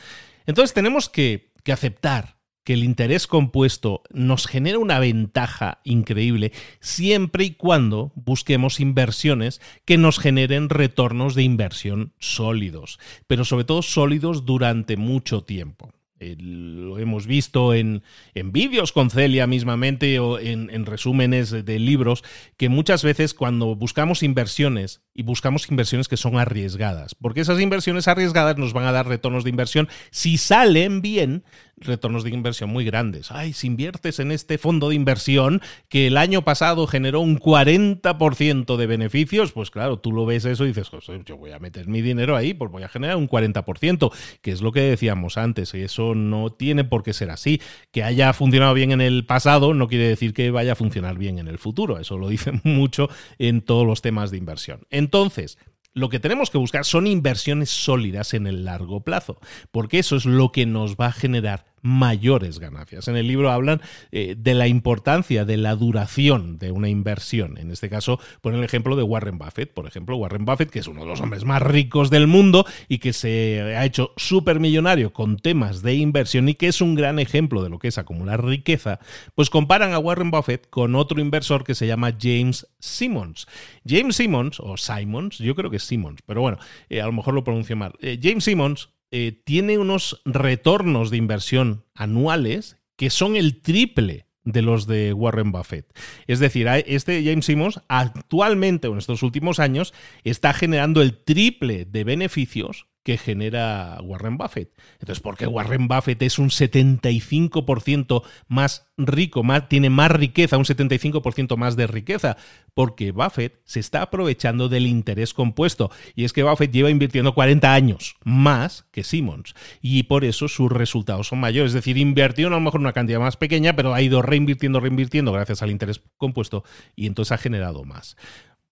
[0.46, 7.46] Entonces tenemos que, que aceptar que el interés compuesto nos genera una ventaja increíble siempre
[7.46, 14.46] y cuando busquemos inversiones que nos generen retornos de inversión sólidos, pero sobre todo sólidos
[14.46, 18.04] durante mucho tiempo lo hemos visto en,
[18.34, 22.24] vídeos con Celia mismamente o en, en, resúmenes de libros,
[22.58, 28.08] que muchas veces cuando buscamos inversiones, y buscamos inversiones que son arriesgadas, porque esas inversiones
[28.08, 31.44] arriesgadas nos van a dar retornos de inversión, si salen bien,
[31.78, 33.32] retornos de inversión muy grandes.
[33.32, 38.78] Ay, si inviertes en este fondo de inversión que el año pasado generó un 40%
[38.78, 40.90] de beneficios, pues claro, tú lo ves eso y dices,
[41.26, 44.12] yo voy a meter mi dinero ahí, pues voy a generar un 40%,
[44.42, 47.62] que es lo que decíamos antes, y eso no tiene por qué ser así.
[47.92, 51.40] Que haya funcionado bien en el pasado no quiere decir que vaya a funcionar bien
[51.40, 54.82] en el futuro, eso lo dicen mucho en todos los temas de inversión.
[54.90, 55.58] Entonces,
[55.98, 59.40] lo que tenemos que buscar son inversiones sólidas en el largo plazo,
[59.72, 63.08] porque eso es lo que nos va a generar mayores ganancias.
[63.08, 67.58] En el libro hablan eh, de la importancia de la duración de una inversión.
[67.58, 69.74] En este caso, ponen el ejemplo de Warren Buffett.
[69.74, 73.00] Por ejemplo, Warren Buffett, que es uno de los hombres más ricos del mundo y
[73.00, 77.20] que se ha hecho súper millonario con temas de inversión y que es un gran
[77.20, 79.00] ejemplo de lo que es acumular riqueza,
[79.36, 83.48] pues comparan a Warren Buffett con otro inversor que se llama James Simmons.
[83.86, 86.58] James Simmons, o Simons, yo creo que es Simmons, pero bueno,
[86.90, 87.94] eh, a lo mejor lo pronuncio mal.
[88.02, 94.62] Eh, James Simmons eh, tiene unos retornos de inversión anuales que son el triple de
[94.62, 95.88] los de Warren Buffett.
[96.26, 99.94] Es decir, este James Simmons actualmente, en estos últimos años,
[100.24, 104.70] está generando el triple de beneficios que genera Warren Buffett.
[105.00, 110.66] Entonces, ¿por qué Warren Buffett es un 75% más rico, más, tiene más riqueza, un
[110.66, 112.36] 75% más de riqueza?
[112.74, 115.90] Porque Buffett se está aprovechando del interés compuesto.
[116.16, 119.56] Y es que Buffett lleva invirtiendo 40 años más que Simmons.
[119.82, 121.70] Y por eso sus resultados son mayores.
[121.70, 125.32] Es decir, invirtió a lo mejor una cantidad más pequeña, pero ha ido reinvirtiendo, reinvirtiendo
[125.32, 128.18] gracias al interés compuesto y entonces ha generado más.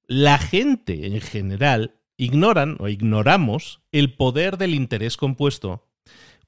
[0.07, 5.87] La gente en general ignoran o ignoramos el poder del interés compuesto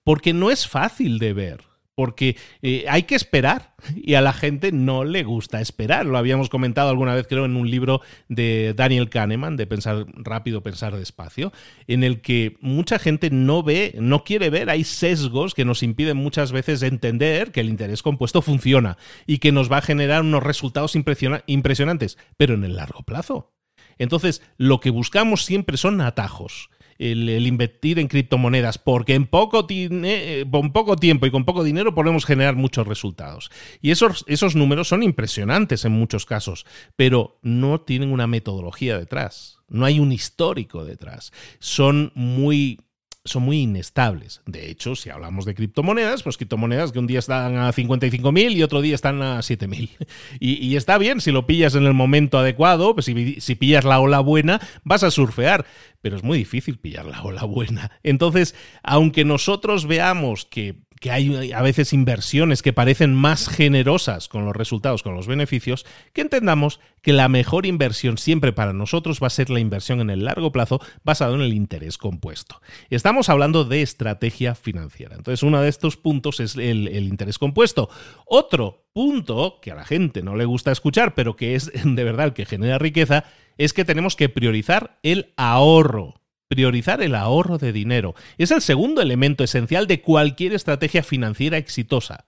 [0.03, 4.71] porque no es fácil de ver porque eh, hay que esperar y a la gente
[4.71, 6.05] no le gusta esperar.
[6.05, 10.61] Lo habíamos comentado alguna vez, creo, en un libro de Daniel Kahneman, de Pensar rápido,
[10.61, 11.51] pensar despacio,
[11.87, 16.17] en el que mucha gente no ve, no quiere ver, hay sesgos que nos impiden
[16.17, 20.43] muchas veces entender que el interés compuesto funciona y que nos va a generar unos
[20.43, 23.56] resultados impresionantes, pero en el largo plazo.
[23.99, 30.45] Entonces, lo que buscamos siempre son atajos el, invertir en criptomonedas, porque en poco, eh,
[30.73, 33.51] poco tiempo y con poco dinero podemos generar muchos resultados.
[33.81, 39.59] Y esos, esos números son impresionantes en muchos casos, pero no tienen una metodología detrás,
[39.69, 41.31] no hay un histórico detrás.
[41.59, 42.79] Son muy
[43.27, 44.41] son muy inestables.
[44.45, 48.63] De hecho, si hablamos de criptomonedas, pues criptomonedas que un día están a 55.000 y
[48.63, 49.89] otro día están a 7.000.
[50.39, 53.85] Y, y está bien si lo pillas en el momento adecuado, pues si, si pillas
[53.85, 55.65] la ola buena, vas a surfear,
[56.01, 57.91] pero es muy difícil pillar la ola buena.
[58.03, 64.45] Entonces, aunque nosotros veamos que que hay a veces inversiones que parecen más generosas con
[64.45, 69.27] los resultados, con los beneficios, que entendamos que la mejor inversión siempre para nosotros va
[69.27, 72.61] a ser la inversión en el largo plazo basado en el interés compuesto.
[72.89, 75.15] Estamos hablando de estrategia financiera.
[75.15, 77.89] Entonces, uno de estos puntos es el, el interés compuesto.
[78.25, 82.27] Otro punto que a la gente no le gusta escuchar, pero que es de verdad
[82.27, 83.25] el que genera riqueza,
[83.57, 86.15] es que tenemos que priorizar el ahorro.
[86.47, 92.27] Priorizar el ahorro de dinero es el segundo elemento esencial de cualquier estrategia financiera exitosa.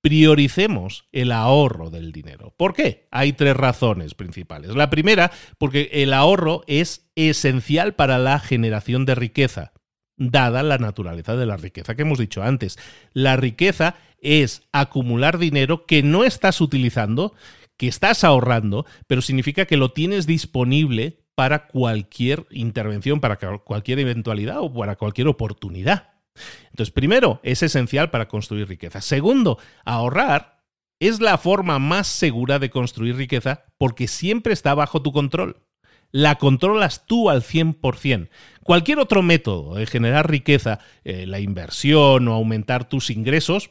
[0.00, 2.54] Prioricemos el ahorro del dinero.
[2.56, 3.08] ¿Por qué?
[3.10, 4.74] Hay tres razones principales.
[4.74, 9.72] La primera, porque el ahorro es esencial para la generación de riqueza,
[10.16, 12.78] dada la naturaleza de la riqueza que hemos dicho antes.
[13.12, 17.34] La riqueza es acumular dinero que no estás utilizando,
[17.76, 24.60] que estás ahorrando, pero significa que lo tienes disponible para cualquier intervención, para cualquier eventualidad
[24.60, 26.14] o para cualquier oportunidad.
[26.70, 29.00] Entonces, primero, es esencial para construir riqueza.
[29.00, 30.64] Segundo, ahorrar
[30.98, 35.62] es la forma más segura de construir riqueza porque siempre está bajo tu control.
[36.10, 38.30] La controlas tú al 100%.
[38.62, 43.70] Cualquier otro método de generar riqueza, eh, la inversión o aumentar tus ingresos,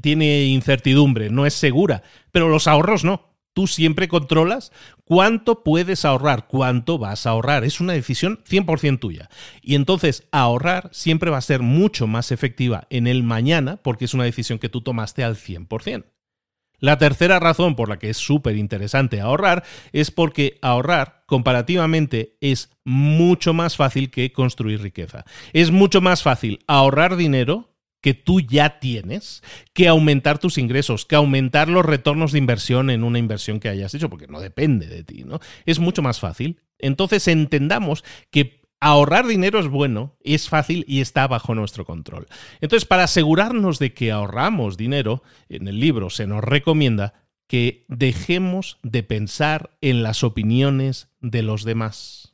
[0.00, 3.33] tiene incertidumbre, no es segura, pero los ahorros no.
[3.54, 4.72] Tú siempre controlas
[5.04, 7.64] cuánto puedes ahorrar, cuánto vas a ahorrar.
[7.64, 9.30] Es una decisión 100% tuya.
[9.62, 14.14] Y entonces ahorrar siempre va a ser mucho más efectiva en el mañana porque es
[14.14, 16.04] una decisión que tú tomaste al 100%.
[16.80, 22.70] La tercera razón por la que es súper interesante ahorrar es porque ahorrar comparativamente es
[22.84, 25.24] mucho más fácil que construir riqueza.
[25.52, 27.73] Es mucho más fácil ahorrar dinero
[28.04, 33.02] que tú ya tienes que aumentar tus ingresos, que aumentar los retornos de inversión en
[33.02, 35.40] una inversión que hayas hecho, porque no depende de ti, ¿no?
[35.64, 36.60] Es mucho más fácil.
[36.78, 42.26] Entonces entendamos que ahorrar dinero es bueno, es fácil y está bajo nuestro control.
[42.60, 47.14] Entonces, para asegurarnos de que ahorramos dinero, en el libro se nos recomienda
[47.46, 52.33] que dejemos de pensar en las opiniones de los demás.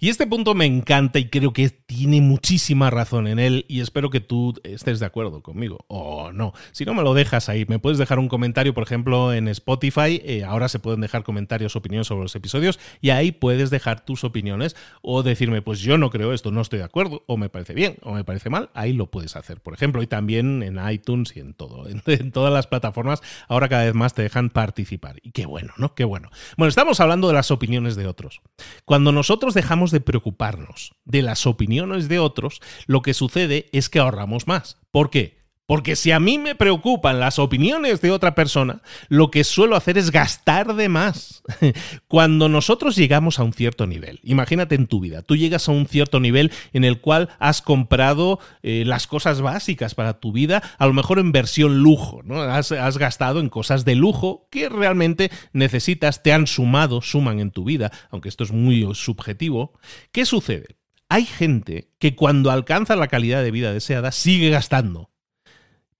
[0.00, 4.10] Y este punto me encanta y creo que tiene muchísima razón en él y espero
[4.10, 6.52] que tú estés de acuerdo conmigo o no.
[6.72, 10.20] Si no me lo dejas ahí, me puedes dejar un comentario, por ejemplo, en Spotify.
[10.24, 14.24] Eh, ahora se pueden dejar comentarios, opiniones sobre los episodios y ahí puedes dejar tus
[14.24, 17.74] opiniones o decirme, pues yo no creo esto, no estoy de acuerdo o me parece
[17.74, 18.70] bien o me parece mal.
[18.74, 22.52] Ahí lo puedes hacer, por ejemplo, y también en iTunes y en todo, en todas
[22.52, 23.22] las plataformas.
[23.48, 25.94] Ahora cada vez más te dejan participar y qué bueno, ¿no?
[25.94, 26.30] Qué bueno.
[26.56, 28.40] Bueno, estamos hablando de las opiniones de otros.
[28.84, 33.98] Cuando nosotros dejamos de preocuparnos de las opiniones de otros, lo que sucede es que
[33.98, 34.78] ahorramos más.
[34.90, 35.37] ¿Por qué?
[35.68, 39.98] Porque si a mí me preocupan las opiniones de otra persona, lo que suelo hacer
[39.98, 41.42] es gastar de más.
[42.08, 45.84] Cuando nosotros llegamos a un cierto nivel, imagínate en tu vida, tú llegas a un
[45.86, 50.86] cierto nivel en el cual has comprado eh, las cosas básicas para tu vida, a
[50.86, 52.40] lo mejor en versión lujo, ¿no?
[52.40, 57.50] Has, has gastado en cosas de lujo que realmente necesitas, te han sumado, suman en
[57.50, 59.78] tu vida, aunque esto es muy subjetivo.
[60.12, 60.78] ¿Qué sucede?
[61.10, 65.10] Hay gente que cuando alcanza la calidad de vida deseada sigue gastando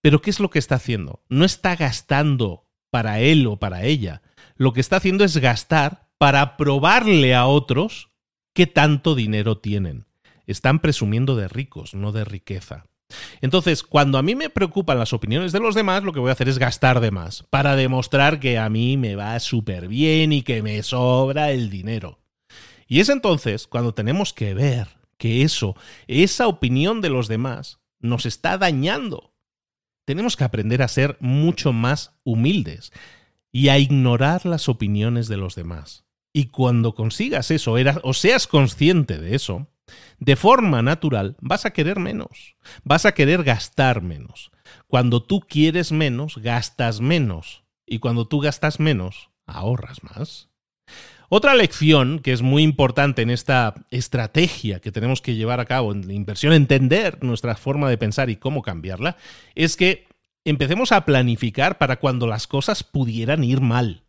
[0.01, 1.23] pero ¿qué es lo que está haciendo?
[1.29, 4.21] No está gastando para él o para ella.
[4.55, 8.09] Lo que está haciendo es gastar para probarle a otros
[8.53, 10.05] qué tanto dinero tienen.
[10.47, 12.85] Están presumiendo de ricos, no de riqueza.
[13.41, 16.33] Entonces, cuando a mí me preocupan las opiniones de los demás, lo que voy a
[16.33, 20.43] hacer es gastar de más, para demostrar que a mí me va súper bien y
[20.43, 22.19] que me sobra el dinero.
[22.87, 25.75] Y es entonces cuando tenemos que ver que eso,
[26.07, 29.33] esa opinión de los demás, nos está dañando
[30.09, 32.91] tenemos que aprender a ser mucho más humildes
[33.51, 36.03] y a ignorar las opiniones de los demás.
[36.33, 39.67] Y cuando consigas eso, o seas consciente de eso,
[40.17, 44.49] de forma natural vas a querer menos, vas a querer gastar menos.
[44.87, 47.63] Cuando tú quieres menos, gastas menos.
[47.85, 50.49] Y cuando tú gastas menos, ahorras más.
[51.31, 55.91] Otra lección que es muy importante en esta estrategia que tenemos que llevar a cabo
[55.91, 59.15] en la inversión, entender nuestra forma de pensar y cómo cambiarla,
[59.53, 60.07] es que
[60.43, 64.05] empecemos a planificar para cuando las cosas pudieran ir mal.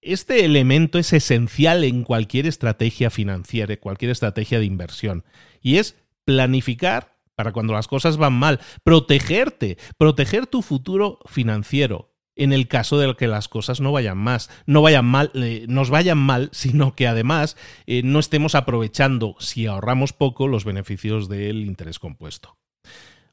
[0.00, 5.24] Este elemento es esencial en cualquier estrategia financiera, cualquier estrategia de inversión,
[5.62, 12.52] y es planificar para cuando las cosas van mal, protegerte, proteger tu futuro financiero en
[12.52, 16.18] el caso de que las cosas no vayan más, no vayan mal, eh, nos vayan
[16.18, 21.98] mal, sino que además eh, no estemos aprovechando, si ahorramos poco, los beneficios del interés
[21.98, 22.56] compuesto.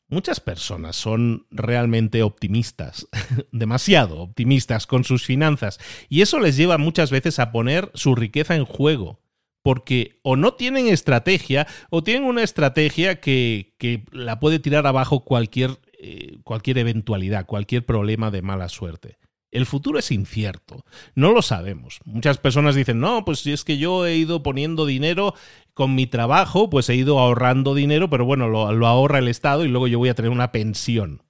[0.09, 3.07] Muchas personas son realmente optimistas,
[3.51, 8.55] demasiado optimistas con sus finanzas, y eso les lleva muchas veces a poner su riqueza
[8.55, 9.21] en juego,
[9.63, 15.23] porque o no tienen estrategia o tienen una estrategia que, que la puede tirar abajo
[15.23, 19.19] cualquier, eh, cualquier eventualidad, cualquier problema de mala suerte.
[19.51, 20.83] El futuro es incierto,
[21.15, 22.01] no lo sabemos.
[22.03, 25.33] Muchas personas dicen, no, pues si es que yo he ido poniendo dinero
[25.73, 29.63] con mi trabajo, pues he ido ahorrando dinero, pero bueno, lo, lo ahorra el Estado
[29.63, 31.23] y luego yo voy a tener una pensión.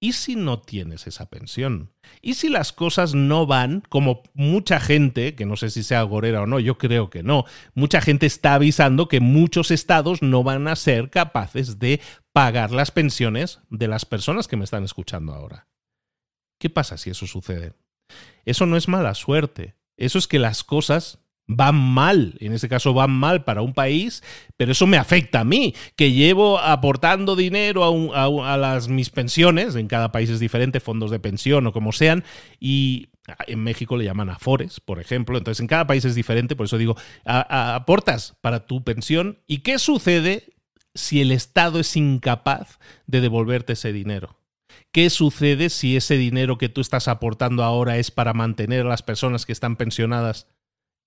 [0.00, 1.92] ¿Y si no tienes esa pensión?
[2.22, 6.42] ¿Y si las cosas no van como mucha gente, que no sé si sea agorera
[6.42, 10.68] o no, yo creo que no, mucha gente está avisando que muchos estados no van
[10.68, 12.00] a ser capaces de
[12.32, 15.66] pagar las pensiones de las personas que me están escuchando ahora?
[16.60, 17.72] ¿Qué pasa si eso sucede?
[18.44, 19.74] Eso no es mala suerte.
[19.96, 24.22] Eso es que las cosas van mal, en este caso van mal para un país,
[24.56, 29.88] pero eso me afecta a mí, que llevo aportando dinero a, las, mis pensiones, en
[29.88, 32.22] cada país es diferente, fondos de pensión o como sean,
[32.60, 33.08] y
[33.46, 36.76] en México le llaman afores, por ejemplo, entonces en cada país es diferente, por eso
[36.76, 40.52] digo, aportas para tu pensión, ¿y qué sucede
[40.94, 44.38] si el Estado es incapaz de devolverte ese dinero?
[44.92, 49.02] ¿Qué sucede si ese dinero que tú estás aportando ahora es para mantener a las
[49.02, 50.46] personas que están pensionadas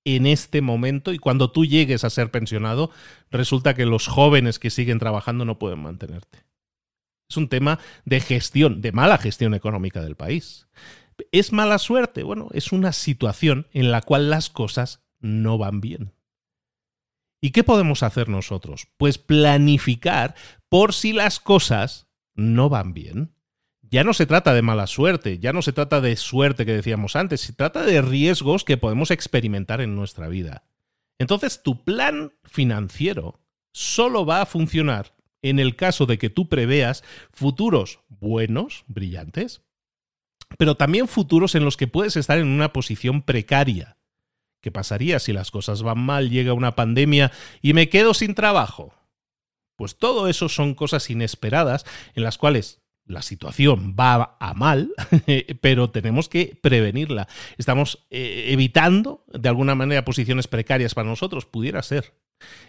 [0.05, 2.91] en este momento y cuando tú llegues a ser pensionado,
[3.29, 6.45] resulta que los jóvenes que siguen trabajando no pueden mantenerte?
[7.29, 10.67] Es un tema de gestión, de mala gestión económica del país.
[11.31, 12.23] ¿Es mala suerte?
[12.23, 16.13] Bueno, es una situación en la cual las cosas no van bien.
[17.39, 18.87] ¿Y qué podemos hacer nosotros?
[18.97, 20.35] Pues planificar
[20.69, 23.33] por si las cosas no van bien
[23.91, 27.17] ya no se trata de mala suerte, ya no se trata de suerte que decíamos
[27.17, 30.63] antes, se trata de riesgos que podemos experimentar en nuestra vida.
[31.19, 33.41] Entonces, tu plan financiero
[33.73, 39.61] solo va a funcionar en el caso de que tú preveas futuros buenos, brillantes,
[40.57, 43.97] pero también futuros en los que puedes estar en una posición precaria.
[44.61, 48.93] ¿Qué pasaría si las cosas van mal, llega una pandemia y me quedo sin trabajo?
[49.75, 52.80] Pues todo eso son cosas inesperadas en las cuales
[53.11, 54.91] la situación va a mal,
[55.61, 57.27] pero tenemos que prevenirla.
[57.57, 62.13] Estamos eh, evitando, de alguna manera, posiciones precarias para nosotros, pudiera ser.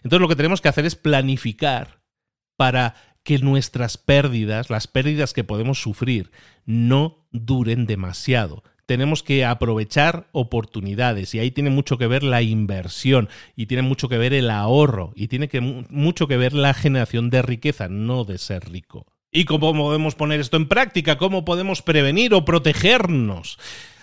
[0.02, 2.02] Entonces lo que tenemos que hacer es planificar
[2.57, 6.31] para que nuestras pérdidas, las pérdidas que podemos sufrir,
[6.64, 8.64] no duren demasiado.
[8.87, 14.09] Tenemos que aprovechar oportunidades y ahí tiene mucho que ver la inversión y tiene mucho
[14.09, 15.48] que ver el ahorro y tiene
[15.88, 19.07] mucho que ver la generación de riqueza, no de ser rico.
[19.35, 21.16] ¿Y cómo podemos poner esto en práctica?
[21.16, 23.59] ¿Cómo podemos prevenir o protegernos?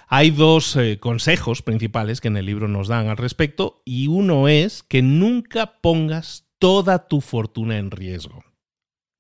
[0.08, 4.48] Hay dos eh, consejos principales que en el libro nos dan al respecto y uno
[4.48, 8.44] es que nunca pongas toda tu fortuna en riesgo.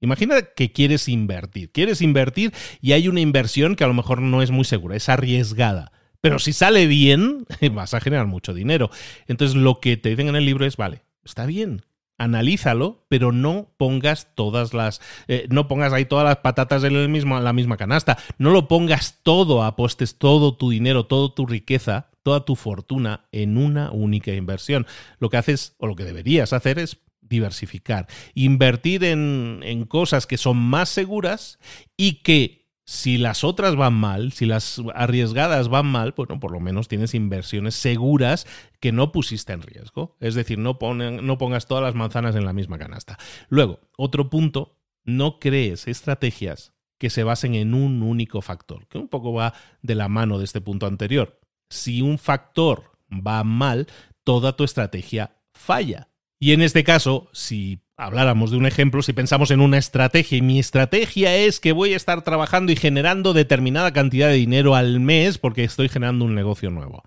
[0.02, 4.41] Imagina que quieres invertir, quieres invertir y hay una inversión que a lo mejor no
[4.41, 5.91] es muy segura, es arriesgada.
[6.22, 8.89] Pero si sale bien, vas a generar mucho dinero.
[9.28, 11.84] Entonces lo que te dicen en el libro es, vale, está bien,
[12.19, 17.10] analízalo, pero no pongas todas las, eh, no pongas ahí todas las patatas en, el
[17.10, 18.17] mismo, la misma canasta.
[18.38, 23.58] No lo pongas todo, apostes todo tu dinero, toda tu riqueza, toda tu fortuna en
[23.58, 24.86] una única inversión.
[25.19, 30.37] Lo que haces, o lo que deberías hacer es diversificar, invertir en, en cosas que
[30.37, 31.60] son más seguras
[31.96, 32.58] y que
[32.90, 37.13] si las otras van mal, si las arriesgadas van mal, bueno, por lo menos tienes
[37.13, 38.48] inversiones seguras
[38.79, 40.17] que no pusiste en riesgo.
[40.19, 43.19] Es decir, no, no pongas todas las manzanas en la misma canasta.
[43.48, 49.08] Luego, otro punto, no crees estrategias que se basen en un único factor, que un
[49.08, 51.40] poco va de la mano de este punto anterior.
[51.69, 53.85] Si un factor va mal,
[54.23, 56.10] toda tu estrategia falla.
[56.40, 60.41] Y en este caso, si habláramos de un ejemplo, si pensamos en una estrategia y
[60.41, 65.00] mi estrategia es que voy a estar trabajando y generando determinada cantidad de dinero al
[65.00, 67.04] mes porque estoy generando un negocio nuevo.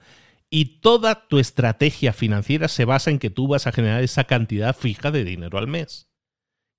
[0.54, 4.76] y toda tu estrategia financiera se basa en que tú vas a generar esa cantidad
[4.76, 6.11] fija de dinero al mes.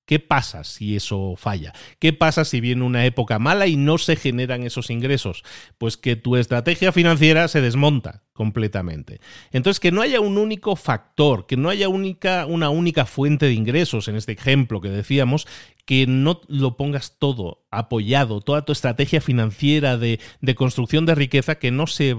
[0.05, 1.73] ¿Qué pasa si eso falla?
[1.97, 5.43] ¿Qué pasa si viene una época mala y no se generan esos ingresos?
[5.77, 9.21] Pues que tu estrategia financiera se desmonta completamente.
[9.51, 14.07] Entonces, que no haya un único factor, que no haya una única fuente de ingresos,
[14.07, 15.47] en este ejemplo que decíamos,
[15.85, 21.55] que no lo pongas todo apoyado, toda tu estrategia financiera de, de construcción de riqueza,
[21.55, 22.15] que no, se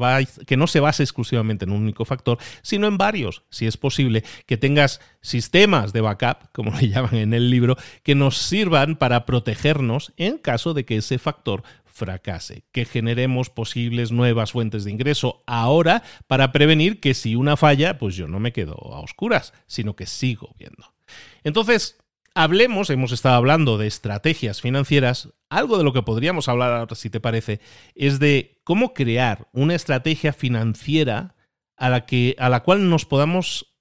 [0.47, 4.25] que no se base exclusivamente en un único factor, sino en varios, si es posible,
[4.47, 9.27] que tengas sistemas de backup, como le llaman en el libro, que nos sirvan para
[9.27, 11.63] protegernos en caso de que ese factor
[11.95, 17.99] fracase, que generemos posibles nuevas fuentes de ingreso ahora para prevenir que si una falla,
[17.99, 20.93] pues yo no me quedo a oscuras, sino que sigo viendo.
[21.45, 21.99] Entonces,
[22.35, 27.11] hablemos, hemos estado hablando de estrategias financieras, algo de lo que podríamos hablar ahora, si
[27.11, 27.61] te parece,
[27.95, 31.37] es de cómo crear una estrategia financiera
[31.77, 33.74] a la, que, a la cual nos podamos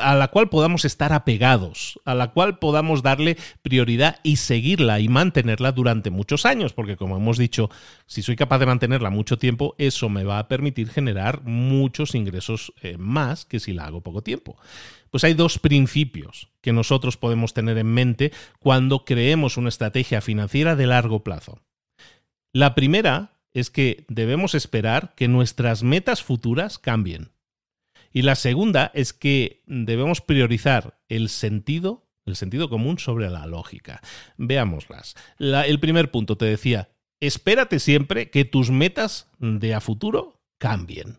[0.00, 5.08] a la cual podamos estar apegados, a la cual podamos darle prioridad y seguirla y
[5.08, 7.70] mantenerla durante muchos años, porque como hemos dicho,
[8.06, 12.72] si soy capaz de mantenerla mucho tiempo, eso me va a permitir generar muchos ingresos
[12.82, 14.56] eh, más que si la hago poco tiempo.
[15.10, 20.76] Pues hay dos principios que nosotros podemos tener en mente cuando creemos una estrategia financiera
[20.76, 21.60] de largo plazo.
[22.52, 27.33] La primera es que debemos esperar que nuestras metas futuras cambien.
[28.14, 34.00] Y la segunda es que debemos priorizar el sentido, el sentido común sobre la lógica.
[34.38, 35.16] Veámoslas.
[35.38, 36.90] el primer punto te decía,
[37.20, 41.18] espérate siempre que tus metas de a futuro cambien.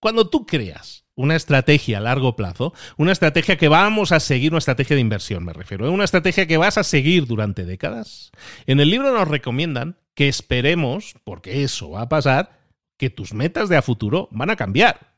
[0.00, 4.58] Cuando tú creas una estrategia a largo plazo, una estrategia que vamos a seguir, una
[4.58, 5.90] estrategia de inversión me refiero, ¿eh?
[5.90, 8.30] una estrategia que vas a seguir durante décadas,
[8.68, 12.60] en el libro nos recomiendan que esperemos, porque eso va a pasar,
[12.96, 15.17] que tus metas de a futuro van a cambiar.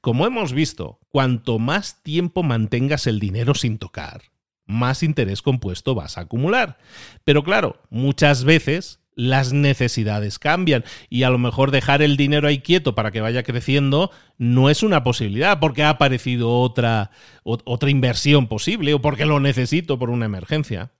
[0.00, 4.22] Como hemos visto, cuanto más tiempo mantengas el dinero sin tocar,
[4.64, 6.78] más interés compuesto vas a acumular.
[7.24, 12.60] Pero claro, muchas veces las necesidades cambian y a lo mejor dejar el dinero ahí
[12.60, 17.10] quieto para que vaya creciendo no es una posibilidad porque ha aparecido otra,
[17.42, 20.92] otra inversión posible o porque lo necesito por una emergencia.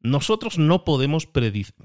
[0.00, 1.28] Nosotros no podemos,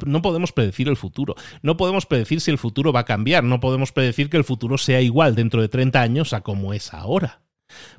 [0.05, 3.59] no podemos predecir el futuro, no podemos predecir si el futuro va a cambiar, no
[3.59, 7.41] podemos predecir que el futuro sea igual dentro de 30 años a como es ahora.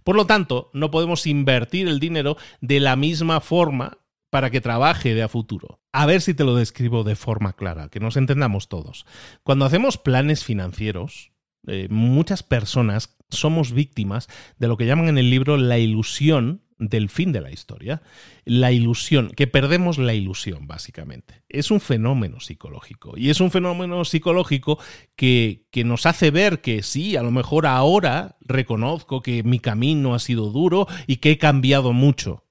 [0.04, 3.98] Por lo tanto, no podemos invertir el dinero de la misma forma
[4.30, 5.80] para que trabaje de a futuro.
[5.92, 9.06] A ver si te lo describo de forma clara, que nos entendamos todos.
[9.42, 11.32] Cuando hacemos planes financieros,
[11.66, 17.08] eh, muchas personas somos víctimas de lo que llaman en el libro la ilusión del
[17.08, 18.02] fin de la historia.
[18.44, 21.42] La ilusión, que perdemos la ilusión, básicamente.
[21.48, 23.14] Es un fenómeno psicológico.
[23.16, 24.78] Y es un fenómeno psicológico
[25.16, 30.14] que, que, nos hace ver que sí, a lo mejor ahora reconozco que mi camino
[30.14, 32.44] ha sido duro y que he cambiado mucho.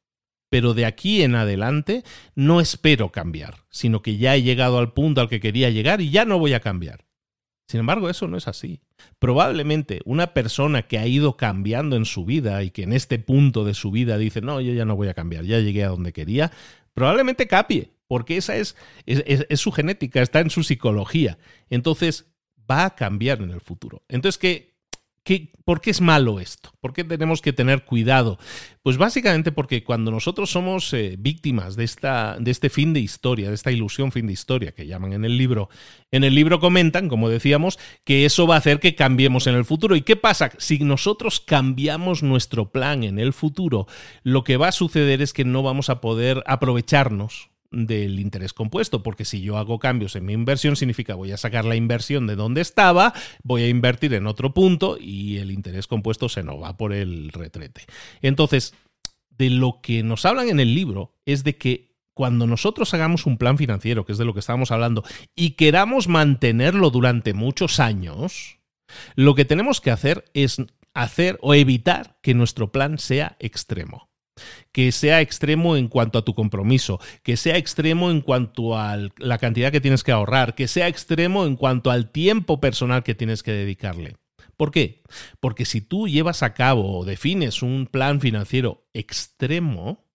[0.50, 2.04] Pero de aquí en adelante
[2.36, 6.12] no espero cambiar, sino que ya he llegado al punto al que quería llegar y
[6.12, 7.06] ya no voy a cambiar.
[7.68, 8.82] Sin embargo, eso no es así.
[9.20, 13.64] Probablemente una persona que ha ido cambiando en su vida y que en este punto
[13.64, 16.14] de su vida dice, no, yo ya no voy a cambiar, ya llegué a donde
[16.14, 16.52] quería,
[16.94, 21.38] probablemente cambie, porque esa es, es, su genética, está en su psicología.
[21.70, 22.34] Entonces,
[22.70, 24.04] va a cambiar en el futuro.
[24.08, 24.73] Entonces, ¿qué,
[25.64, 26.74] ¿Por qué es malo esto?
[26.82, 28.38] ¿Por qué tenemos que tener cuidado?
[28.82, 33.48] Pues básicamente porque cuando nosotros somos eh, víctimas de, esta, de este fin de historia,
[33.48, 35.70] de esta ilusión fin de historia que llaman en el libro,
[36.12, 39.64] en el libro comentan, como decíamos, que eso va a hacer que cambiemos en el
[39.64, 39.96] futuro.
[39.96, 40.52] ¿Y qué pasa?
[40.58, 43.88] Si nosotros cambiamos nuestro plan en el futuro,
[44.24, 49.04] lo que va a suceder es que no vamos a poder aprovecharnos del interés compuesto,
[49.04, 52.36] porque si yo hago cambios en mi inversión, significa voy a sacar la inversión de
[52.36, 53.14] donde estaba,
[53.44, 57.32] voy a invertir en otro punto y el interés compuesto se nos va por el
[57.32, 57.82] retrete.
[58.22, 58.76] Entonces,
[59.32, 63.40] de lo que nos hablan en el libro es de que cuando nosotros hagamos un
[63.40, 65.04] plan financiero, que es de lo que estábamos hablando,
[65.36, 68.60] y queramos mantenerlo durante muchos años,
[69.16, 70.62] lo que tenemos que hacer es
[70.94, 74.13] hacer o evitar que nuestro plan sea extremo
[74.72, 79.38] que sea extremo en cuanto a tu compromiso, que sea extremo en cuanto a la
[79.38, 83.44] cantidad que tienes que ahorrar, que sea extremo en cuanto al tiempo personal que tienes
[83.44, 84.18] que dedicarle.
[84.58, 85.04] ¿Por qué?
[85.40, 90.06] Porque si tú llevas a cabo o defines un plan financiero extremo,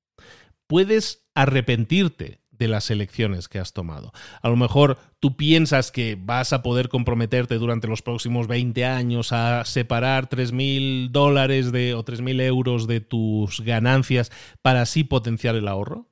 [0.67, 4.13] puedes arrepentirte de las elecciones que has tomado.
[4.43, 9.33] A lo mejor tú piensas que vas a poder comprometerte durante los próximos 20 años
[9.33, 14.31] a separar 3.000 dólares de, o 3.000 euros de tus ganancias
[14.63, 16.09] para así potenciar el ahorro.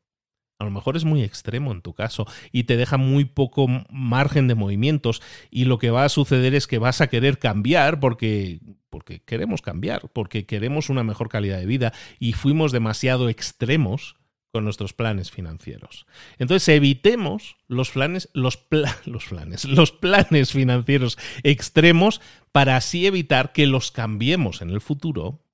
[0.59, 4.49] A lo mejor es muy extremo en tu caso y te deja muy poco margen
[4.49, 5.21] de movimientos
[5.51, 9.61] y lo que va a suceder es que vas a querer cambiar porque porque queremos
[9.61, 14.17] cambiar, porque queremos una mejor calidad de vida y fuimos demasiado extremos
[14.57, 16.07] con nuestros planes financieros.
[16.39, 18.59] Entonces evitemos los planes, los,
[19.05, 25.45] los planes, los planes financieros extremos para así evitar que los cambiemos en el futuro.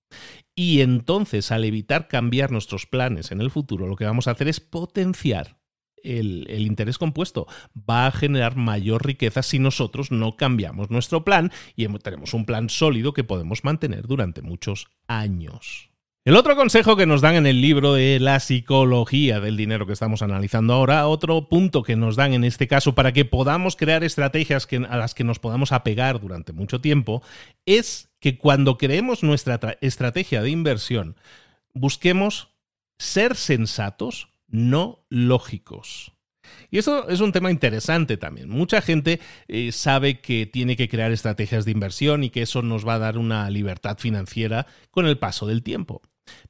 [0.54, 4.46] Y entonces, al evitar cambiar nuestros planes en el futuro, lo que vamos a hacer
[4.46, 5.58] es potenciar
[6.04, 11.50] el, el, interés compuesto va a generar mayor riqueza si nosotros no cambiamos nuestro plan
[11.74, 15.91] y tenemos un plan sólido que podemos mantener durante muchos años.
[16.24, 19.92] El otro consejo que nos dan en el libro de la psicología del dinero que
[19.92, 24.04] estamos analizando ahora, otro punto que nos dan en este caso para que podamos crear
[24.04, 27.24] estrategias a las que nos podamos apegar durante mucho tiempo,
[27.66, 31.16] es que cuando creemos nuestra estrategia de inversión,
[31.74, 32.50] busquemos
[33.00, 36.12] ser sensatos, no lógicos.
[36.70, 38.48] Y eso es un tema interesante también.
[38.48, 39.18] Mucha gente
[39.48, 43.00] eh, sabe que tiene que crear estrategias de inversión y que eso nos va a
[43.00, 46.00] dar una libertad financiera con el paso del tiempo.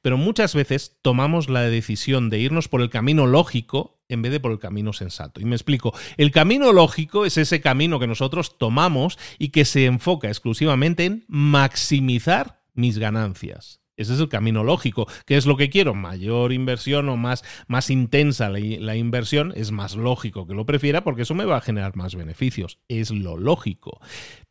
[0.01, 4.39] Pero muchas veces tomamos la decisión de irnos por el camino lógico en vez de
[4.39, 5.41] por el camino sensato.
[5.41, 9.85] Y me explico, el camino lógico es ese camino que nosotros tomamos y que se
[9.85, 13.81] enfoca exclusivamente en maximizar mis ganancias.
[13.95, 15.07] Ese es el camino lógico.
[15.25, 15.93] ¿Qué es lo que quiero?
[15.93, 19.53] Mayor inversión o más, más intensa la, la, inversión.
[19.55, 22.79] Es más lógico que lo prefiera porque eso me va a generar más beneficios.
[22.87, 23.99] Es lo lógico.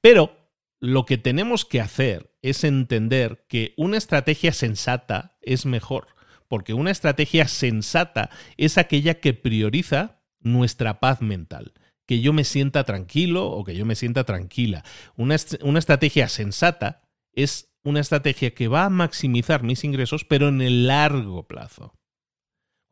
[0.01, 0.42] Pero
[0.83, 6.09] lo que tenemos que hacer es entender que una estrategia sensata es mejor,
[6.49, 11.73] porque una estrategia sensata es aquella que prioriza nuestra paz mental,
[12.05, 14.83] que yo me sienta tranquilo o que yo me sienta tranquila.
[15.15, 17.03] Una, una estrategia sensata
[17.33, 21.95] es una estrategia que va a maximizar mis ingresos, pero en el largo plazo.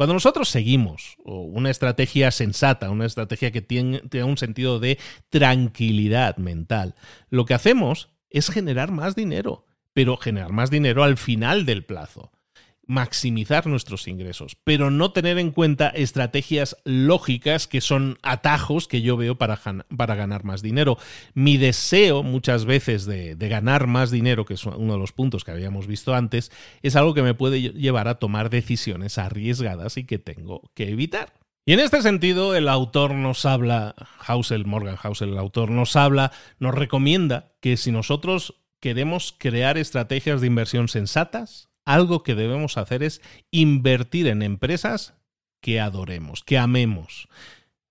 [0.00, 4.98] Cuando nosotros seguimos una estrategia sensata, una estrategia que tenga un sentido de
[5.28, 6.94] tranquilidad mental,
[7.28, 12.32] lo que hacemos es generar más dinero, pero generar más dinero al final del plazo
[12.90, 19.16] maximizar nuestros ingresos, pero no tener en cuenta estrategias lógicas que son atajos que yo
[19.16, 19.60] veo para,
[19.96, 20.98] para ganar más dinero.
[21.32, 25.44] Mi deseo muchas veces de, de, ganar más dinero, que es uno de los puntos
[25.44, 26.50] que habíamos visto antes,
[26.82, 31.32] es algo que me puede llevar a tomar decisiones arriesgadas y que tengo que evitar.
[31.64, 33.94] Y en este sentido, el autor nos habla,
[34.26, 40.40] Hausel, Morgan Hausel, el autor nos habla, nos recomienda que si nosotros queremos crear estrategias
[40.40, 43.20] de inversión sensatas, algo que debemos hacer es
[43.50, 45.14] invertir en empresas
[45.60, 47.28] que adoremos, que amemos.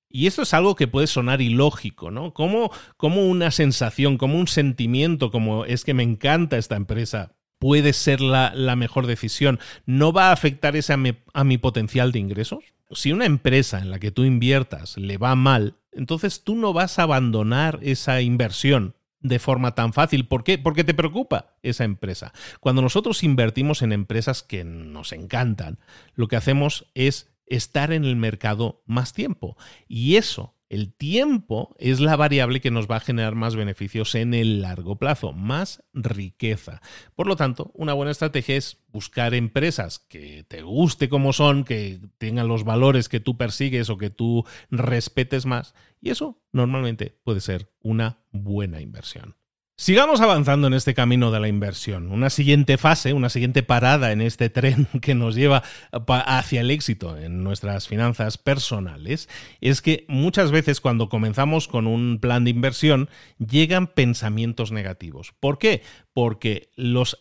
[0.10, 2.34] Y esto es algo que puede sonar ilógico, ¿no?
[2.34, 8.20] Como, una sensación, como un sentimiento, como es que me encanta esta empresa, puede ser
[8.20, 9.60] la, la mejor decisión.
[9.86, 12.64] ¿No va a afectar ese a mi, a mi potencial de ingresos?
[12.92, 16.98] Si una empresa en la que tú inviertas le va mal, entonces tú no vas
[16.98, 20.28] a abandonar esa inversión de forma tan fácil.
[20.28, 20.58] ¿Por qué?
[20.58, 22.34] Porque te preocupa esa empresa.
[22.60, 25.80] Cuando nosotros invertimos en empresas que nos encantan,
[26.14, 29.58] lo que hacemos es estar en el mercado más tiempo.
[29.88, 34.36] Y eso el tiempo es la variable que nos va a generar más beneficios en
[34.36, 36.82] el largo plazo, más riqueza.
[37.16, 42.00] Por lo tanto, una buena estrategia es buscar empresas que te guste como son, que
[42.20, 45.74] tengan los valores que tú persigues o que tú respetes más.
[46.02, 49.36] Y eso normalmente puede ser una buena inversión.
[49.82, 52.12] Sigamos avanzando en este camino de la inversión.
[52.12, 55.64] Una siguiente fase, una siguiente parada en este tren que nos lleva
[55.94, 59.30] hacia el éxito en nuestras finanzas personales
[59.62, 63.08] es que muchas veces cuando comenzamos con un plan de inversión
[63.38, 65.34] llegan pensamientos negativos.
[65.40, 65.82] ¿Por qué?
[66.12, 67.18] Porque los,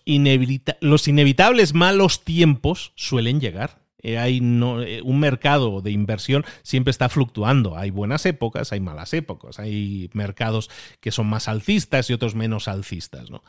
[0.81, 3.88] los inevitables malos tiempos suelen llegar.
[4.01, 7.77] Eh, hay eh, un mercado de inversión siempre está fluctuando.
[7.77, 10.71] Hay buenas épocas, hay malas épocas, hay mercados
[11.01, 13.31] que son más alcistas y otros menos alcistas.
[13.31, 13.43] ¿no?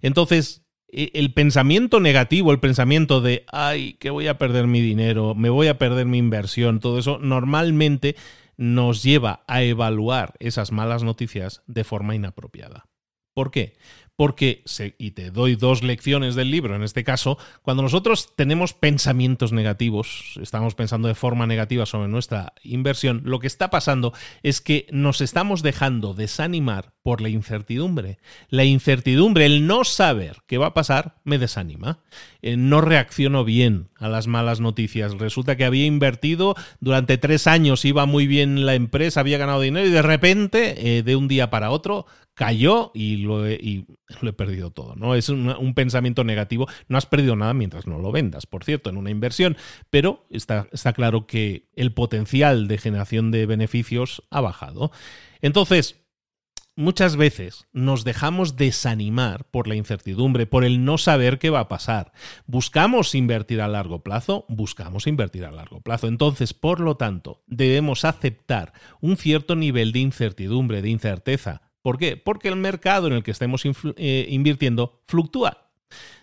[0.00, 5.34] Entonces, e, el pensamiento negativo, el pensamiento de, ay, que voy a perder mi dinero,
[5.34, 8.16] me voy a perder mi inversión, todo eso, normalmente
[8.56, 12.86] nos lleva a evaluar esas malas noticias de forma inapropiada.
[13.34, 13.74] ¿Por qué?
[14.16, 14.64] Porque,
[14.98, 20.38] y te doy dos lecciones del libro en este caso, cuando nosotros tenemos pensamientos negativos,
[20.42, 24.12] estamos pensando de forma negativa sobre nuestra inversión, lo que está pasando
[24.42, 28.18] es que nos estamos dejando desanimar por la incertidumbre.
[28.48, 32.00] La incertidumbre, el no saber qué va a pasar, me desanima.
[32.42, 35.16] Eh, no reacciono bien a las malas noticias.
[35.16, 39.86] Resulta que había invertido durante tres años, iba muy bien la empresa, había ganado dinero
[39.86, 43.84] y de repente, eh, de un día para otro, cayó y lo he,
[44.36, 44.96] perdido todo.
[44.96, 45.14] ¿no?
[45.14, 46.66] Es un, pensamiento negativo.
[46.88, 49.56] No has perdido nada mientras no lo vendas, por cierto, en una inversión,
[49.90, 54.90] pero está claro que el potencial de generación de beneficios ha bajado.
[55.40, 56.00] Entonces,
[56.76, 61.68] muchas veces nos dejamos desanimar por la incertidumbre, por el no saber qué va a
[61.68, 62.12] pasar.
[62.46, 66.06] Buscamos invertir a largo plazo, buscamos invertir a largo plazo.
[66.06, 71.62] Entonces, por lo tanto, debemos aceptar un cierto nivel de incertidumbre, de incerteza.
[71.82, 72.16] ¿Por qué?
[72.16, 73.62] Porque el mercado en el que estemos
[73.96, 75.66] eh, invirtiendo fluctúa.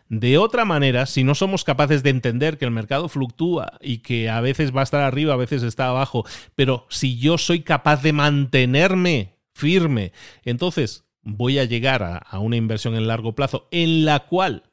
[0.09, 4.29] De otra manera, si no somos capaces de entender que el mercado fluctúa y que
[4.29, 6.23] a veces va a estar arriba, a veces está abajo,
[6.53, 10.11] pero si yo soy capaz de mantenerme firme,
[10.43, 14.63] entonces voy a llegar a, una inversión en largo plazo en la cual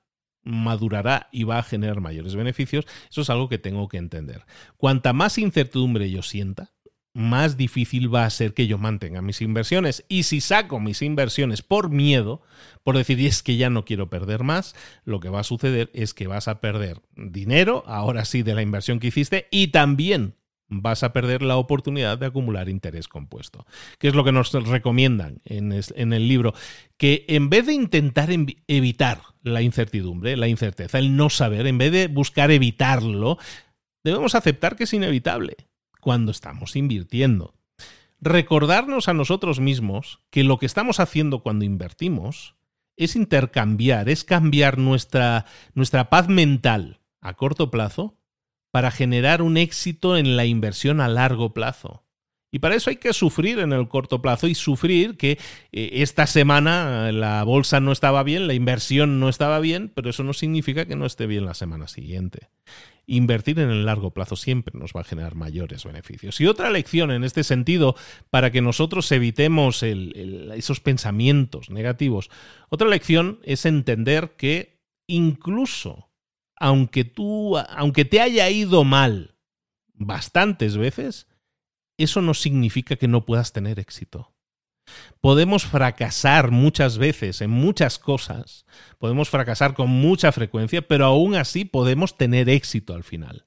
[0.43, 4.45] madurará y va a generar mayores beneficios, eso es algo que tengo que entender.
[4.76, 6.72] Cuanta más incertidumbre yo sienta,
[7.12, 10.05] más difícil va a ser que yo mantenga mis inversiones.
[10.09, 12.41] Y si saco mis inversiones por miedo,
[12.85, 14.74] por decir, es que ya no quiero perder más,
[15.05, 18.62] lo que va a suceder es que vas a perder dinero, ahora sí, de la
[18.62, 20.37] inversión que hiciste, y también
[20.71, 23.66] vas a perder la oportunidad de acumular interés compuesto.
[23.99, 25.73] ¿Qué es lo que nos recomiendan en,
[26.12, 26.55] el libro?
[26.97, 28.31] Que en vez de intentar
[28.68, 33.37] evitar la incertidumbre, la incerteza, el no saber, en vez de buscar evitarlo,
[34.05, 35.57] debemos aceptar que es inevitable
[36.01, 37.55] cuando estamos invirtiendo.
[38.21, 42.55] Recordarnos a nosotros mismos que lo que estamos haciendo cuando invertimos
[42.97, 48.20] es intercambiar, es cambiar nuestra, nuestra paz mental a corto plazo
[48.71, 52.05] para generar un éxito en la inversión a largo plazo.
[52.53, 55.39] Y para eso hay que sufrir en el corto plazo y sufrir que
[55.73, 60.25] eh, esta semana la bolsa no estaba bien, la inversión no estaba bien, pero eso
[60.25, 62.49] no significa que no esté bien la semana siguiente.
[63.07, 66.41] Invertir en el largo plazo siempre nos va a generar mayores beneficios.
[66.41, 67.97] Y otra lección en este sentido,
[68.31, 72.31] para que nosotros evitemos esos pensamientos negativos,
[72.68, 76.09] otra lección es entender que incluso
[76.61, 79.34] aunque tú, aunque te haya ido mal
[79.94, 81.26] bastantes veces,
[81.98, 84.32] eso no significa que no puedas tener éxito.
[85.20, 88.66] Podemos fracasar muchas veces en muchas cosas,
[88.98, 93.46] podemos fracasar con mucha frecuencia, pero aún así podemos tener éxito al final.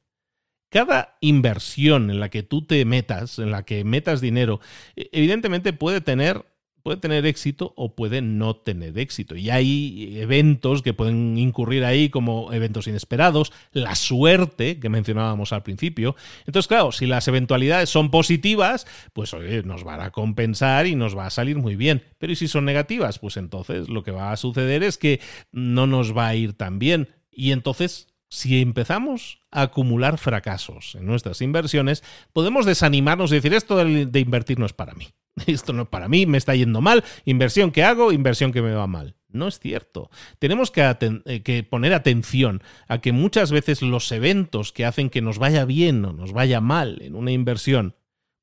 [0.69, 4.59] Cada inversión en la que tú te metas, en la que metas dinero,
[4.95, 6.45] e, evidentemente puede tener
[6.83, 9.35] puede tener éxito o puede no tener éxito.
[9.35, 15.63] Y hay eventos que pueden incurrir ahí como eventos inesperados, la suerte que mencionábamos al
[15.63, 16.15] principio.
[16.45, 21.25] Entonces, claro, si las eventualidades son positivas, pues nos van a compensar y nos va
[21.25, 22.03] a salir muy bien.
[22.17, 23.17] Pero ¿y si son negativas?
[23.17, 25.21] Pues entonces lo que va a suceder es que
[25.51, 27.07] no nos va a ir tan bien.
[27.31, 32.03] Y entonces si empezamos a acumular fracasos en nuestras inversiones,
[32.33, 35.13] podemos desanimarnos y decir, esto de invertir no es para mí.
[35.47, 37.03] Esto no para mí, me está yendo mal.
[37.25, 39.15] Inversión que hago, inversión que me va mal.
[39.29, 40.09] No es cierto.
[40.37, 45.39] Tenemos eh, que, poner atención a que muchas veces los eventos que hacen que nos
[45.39, 47.95] vaya bien o nos vaya mal en una inversión,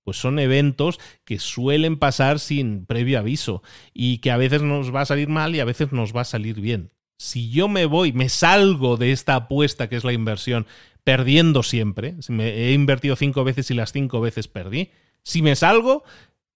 [0.03, 3.63] pues son eventos que suelen pasar sin previo aviso
[3.95, 6.25] y que a veces nos va a salir mal y a veces nos va a
[6.25, 6.91] salir bien.
[7.19, 10.67] Si yo me voy, me salgo de esta apuesta que es la inversión,
[11.05, 14.91] perdiendo siempre, me he invertido cinco veces y las cinco veces perdí,
[15.23, 16.03] si me salgo,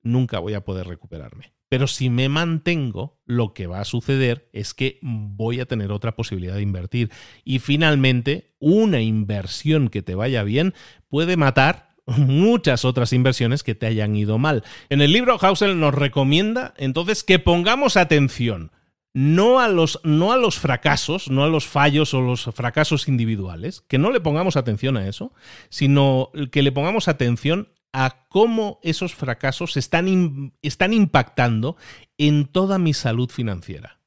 [0.05, 1.53] nunca voy a poder recuperarme.
[1.69, 6.15] Pero si me mantengo, lo que va a suceder es que voy a tener otra
[6.15, 7.11] posibilidad de invertir.
[7.43, 10.75] Y finalmente, una inversión que te vaya bien
[11.09, 14.63] puede matar muchas otras inversiones que te hayan ido mal.
[14.89, 18.71] En el libro Hausel nos recomienda entonces que pongamos atención
[19.15, 23.81] no a, los, no a los fracasos, no a los fallos o los fracasos individuales,
[23.87, 25.33] que no le pongamos atención a eso,
[25.69, 31.77] sino que le pongamos atención a cómo esos fracasos están, están impactando
[32.19, 34.01] en toda mi salud financiera.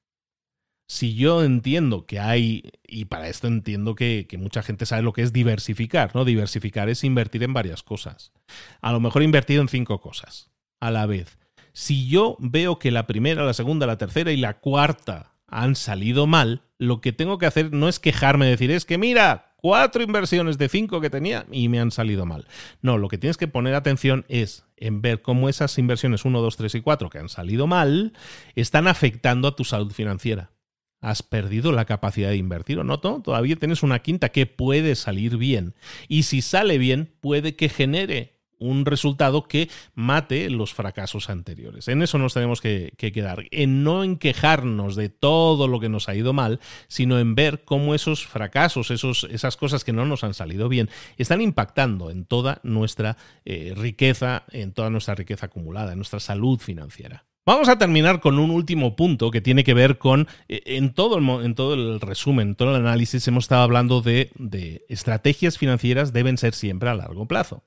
[0.90, 5.22] Si yo entiendo que hay, y para esto entiendo que, mucha gente sabe lo que
[5.22, 6.26] es diversificar, ¿no?
[6.26, 8.34] Diversificar es invertir en varias cosas.
[8.82, 11.38] A lo mejor invertido en cinco cosas a la vez.
[11.72, 16.28] Si yo veo que la primera, la segunda, la tercera y la cuarta han salido
[16.28, 20.58] mal, lo que tengo que hacer no es quejarme, decir, es que mira, cuatro inversiones
[20.58, 22.48] de cinco que tenía y me han salido mal.
[22.82, 26.56] No, lo que tienes que poner atención es en ver cómo esas inversiones 1, 2,
[26.56, 28.14] 3 y 4 que han salido mal
[28.56, 30.52] están afectando a tu salud financiera.
[31.00, 33.00] ¿Has perdido la capacidad de invertir o no?
[33.00, 35.76] Todavía tienes una quinta que puede salir bien.
[36.08, 41.88] Y si sale bien, puede que genere un resultado que mate los fracasos anteriores.
[41.88, 46.10] En eso nos tenemos que, quedar, en no en quejarnos de todo lo que nos
[46.10, 50.24] ha ido mal, sino en ver cómo esos fracasos, esos, esas cosas que no nos
[50.24, 55.92] han salido bien, están impactando en toda nuestra eh, riqueza, en toda nuestra riqueza acumulada,
[55.92, 57.27] en nuestra salud financiera.
[57.48, 61.18] Vamos a terminar con un último punto que tiene que ver con, eh, en todo
[61.18, 65.58] el, en todo el resumen, en todo el análisis, hemos estado hablando de, de estrategias
[65.58, 67.64] financieras deben ser siempre a largo plazo.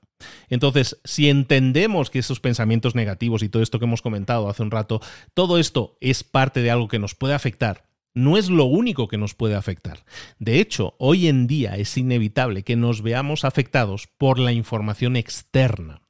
[0.51, 4.69] Entonces, si entendemos que esos pensamientos negativos y todo esto que hemos comentado hace un
[4.69, 5.01] rato,
[5.33, 9.17] todo esto es parte de algo que nos puede afectar, no es lo único que
[9.17, 10.05] nos puede afectar.
[10.37, 16.03] De hecho, hoy en día es inevitable que nos veamos afectados por la información externa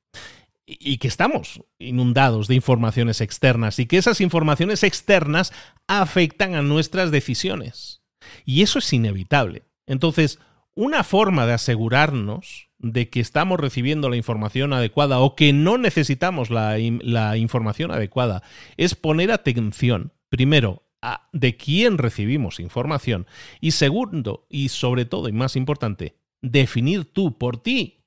[0.65, 5.53] y que estamos inundados de informaciones externas y que esas informaciones externas
[5.87, 8.01] afectan a nuestras decisiones.
[8.45, 9.63] Y eso es inevitable.
[9.85, 10.39] Entonces,
[10.75, 16.49] una forma de asegurarnos de que estamos recibiendo la información adecuada o que no necesitamos
[16.49, 16.77] la,
[17.37, 18.41] información adecuada
[18.77, 23.27] es poner atención, primero, a de quién recibimos información
[23.59, 28.05] y segundo, y sobre todo y más importante, definir tú por ti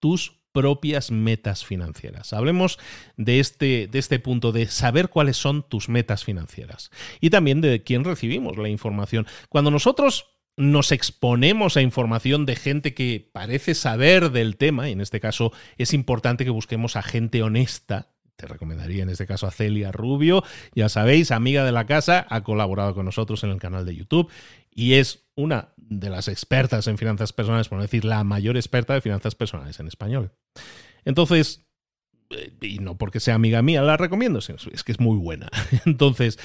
[0.00, 2.32] tus propias metas financieras.
[2.32, 2.78] Hablemos
[3.16, 6.90] de este, de este punto, de saber cuáles son tus metas financieras
[7.20, 9.26] y también de quién recibimos la información.
[9.48, 10.26] Cuando nosotros
[10.56, 15.52] nos exponemos a información de gente que parece saber del tema, y en este caso
[15.76, 20.42] es importante que busquemos a gente honesta, te recomendaría en este caso a Celia Rubio,
[20.74, 24.30] ya sabéis, amiga de la casa, ha colaborado con nosotros en el canal de YouTube
[24.70, 28.94] y es una de las expertas en finanzas personales, por no decir la mayor experta
[28.94, 30.32] de finanzas personales en español.
[31.04, 31.64] Entonces,
[32.30, 35.48] eh, y no porque sea amiga mía, la recomiendo, es que es muy buena.
[35.84, 36.38] Entonces,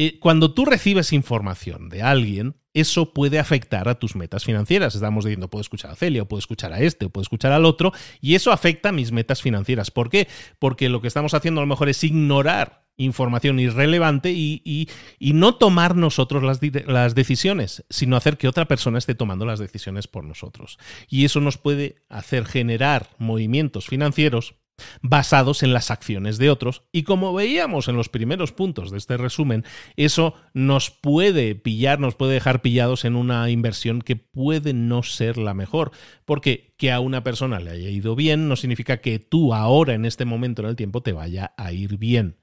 [0.00, 4.94] eh, cuando tú recibes información de alguien, eso puede afectar a tus metas financieras.
[4.94, 7.64] Estamos diciendo, puedo escuchar a Celia, o puedo escuchar a este, o puedo escuchar al
[7.64, 9.90] otro, y eso afecta a mis metas financieras.
[9.90, 10.28] ¿Por qué?
[10.60, 14.88] Porque lo que estamos haciendo a lo mejor es ignorar información irrelevante y,
[15.18, 20.06] no tomar nosotros las, las, decisiones, sino hacer que otra persona esté tomando las decisiones
[20.06, 20.78] por nosotros.
[21.08, 24.54] Y eso nos puede hacer generar movimientos financieros
[25.02, 29.16] basados en las acciones de otros y como veíamos en los primeros puntos de este
[29.16, 29.64] resumen,
[29.96, 35.38] eso nos puede pillar, nos puede dejar pillados en una inversión que puede no ser
[35.38, 35.92] la mejor,
[36.24, 40.04] porque que a una persona le haya ido bien no significa que tú ahora en
[40.04, 42.36] este momento en el tiempo te vaya a ir bien.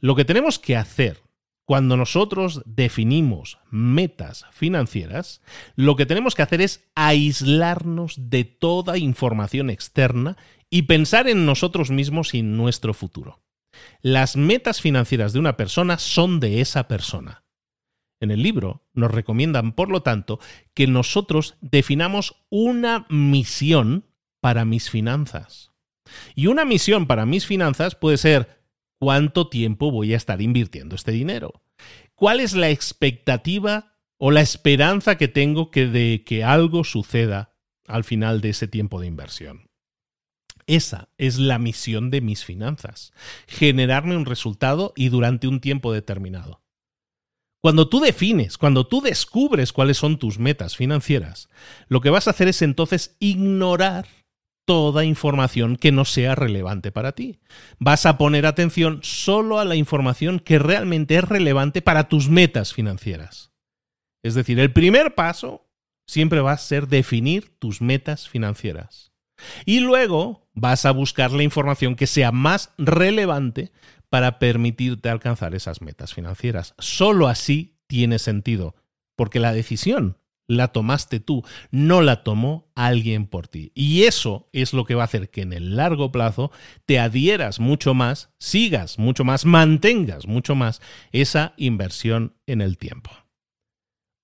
[0.00, 1.22] Lo que tenemos que hacer
[1.70, 5.40] cuando nosotros definimos metas financieras,
[5.76, 10.36] lo que tenemos que hacer es aislarnos de toda información externa
[10.70, 13.42] y pensar en nosotros mismos y en nuestro futuro.
[14.00, 17.44] Las metas financieras de una persona son de esa persona.
[18.20, 20.38] En el libro nos recomiendan, por lo tanto,
[20.74, 24.06] que nosotros definamos una misión
[24.40, 25.72] para mis finanzas.
[26.34, 28.62] Y una misión para mis finanzas puede ser
[28.98, 31.62] cuánto tiempo voy a estar invirtiendo este dinero.
[32.14, 37.54] ¿Cuál es la expectativa o la esperanza que tengo que de que algo suceda
[37.86, 39.69] al final de ese tiempo de inversión?
[40.66, 43.12] Esa es la misión de mis finanzas,
[43.46, 46.62] generarme un resultado y durante un tiempo determinado.
[47.62, 51.50] Cuando tú defines, cuando tú descubres cuáles son tus metas financieras,
[51.88, 54.06] lo que vas a hacer es entonces ignorar
[54.64, 57.40] toda información que no sea relevante para ti.
[57.78, 62.72] Vas a poner atención solo a la información que realmente es relevante para tus metas
[62.72, 63.52] financieras.
[64.22, 65.68] Es decir, el primer paso
[66.06, 69.09] siempre va a ser definir tus metas financieras.
[69.64, 73.72] Y luego vas a buscar la información que sea más relevante
[74.08, 76.74] para permitirte alcanzar esas metas financieras.
[76.78, 78.74] Solo así tiene sentido,
[79.16, 80.16] porque la decisión
[80.50, 83.70] la tomaste tú, no la tomó alguien por ti.
[83.74, 86.50] Y eso es lo que va a hacer que en el largo plazo
[86.86, 90.82] te adhieras mucho más, sigas mucho más, mantengas mucho más
[91.12, 93.12] esa inversión en el tiempo.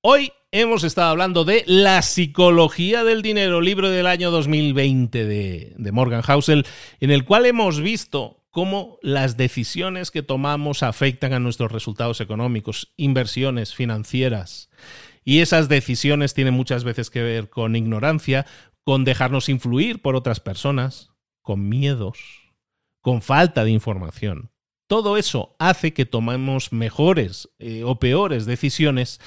[0.03, 5.93] Hoy hemos estado hablando de La psicología del dinero, libro del año 2020 de, de
[5.93, 6.67] Morgan Housel,
[7.01, 12.95] en el cual hemos visto cómo las decisiones que tomamos afectan a nuestros resultados económicos,
[12.97, 14.71] inversiones financieras.
[15.25, 18.47] Y esas decisiones tienen muchas veces que ver con ignorancia,
[18.83, 21.11] con dejarnos influir por otras personas,
[21.43, 22.19] con miedos,
[23.03, 24.51] con falta de información.
[24.89, 29.21] Todo eso hace que tomemos mejores eh, o peores decisiones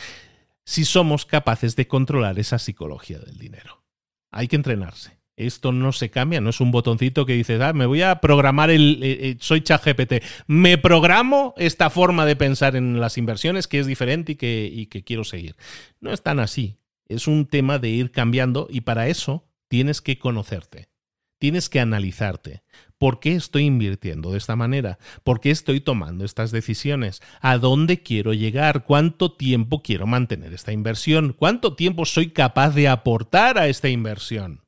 [0.70, 3.82] si somos capaces de controlar esa psicología del dinero.
[4.30, 5.18] Hay que entrenarse.
[5.36, 8.70] Esto no se cambia, no es un botoncito que dices, ah, me voy a programar
[8.70, 9.02] el.
[9.02, 10.24] Eh, eh, soy ChatGPT.
[10.46, 14.86] Me programo esta forma de pensar en las inversiones que es diferente y que, y
[14.86, 15.56] que quiero seguir.
[16.02, 16.78] No es tan así.
[17.08, 20.90] Es un tema de ir cambiando y para eso tienes que conocerte.
[21.40, 22.62] Tienes que analizarte.
[23.00, 25.00] ¿Por qué estoy invirtiendo de esta manera?
[25.24, 27.22] ¿Por qué estoy tomando estas decisiones?
[27.40, 28.84] ¿A dónde quiero llegar?
[28.84, 31.32] ¿Cuánto tiempo quiero mantener esta inversión?
[31.32, 34.66] ¿Cuánto tiempo soy capaz de aportar a esta inversión?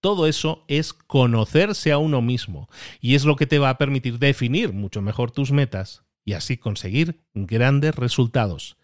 [0.00, 2.68] Todo eso es conocerse a uno mismo
[3.00, 6.56] y es lo que te va a permitir definir mucho mejor tus metas y así
[6.56, 8.76] conseguir grandes resultados.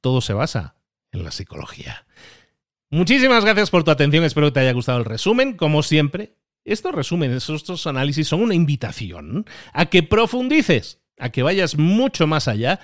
[0.00, 0.76] Todo se basa
[1.12, 2.06] en la psicología.
[2.90, 5.58] Muchísimas gracias por tu atención, espero que te haya gustado el resumen.
[5.58, 11.76] Como siempre, estos resúmenes, estos análisis son una invitación a que profundices, a que vayas
[11.76, 12.80] mucho más allá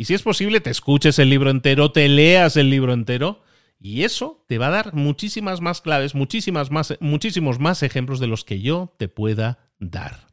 [0.00, 3.42] y si es posible te escuches el libro entero, te leas el libro entero
[3.78, 8.26] y eso te va a dar muchísimas más claves, muchísimas más, muchísimos más ejemplos de
[8.26, 10.28] los que yo te pueda dar.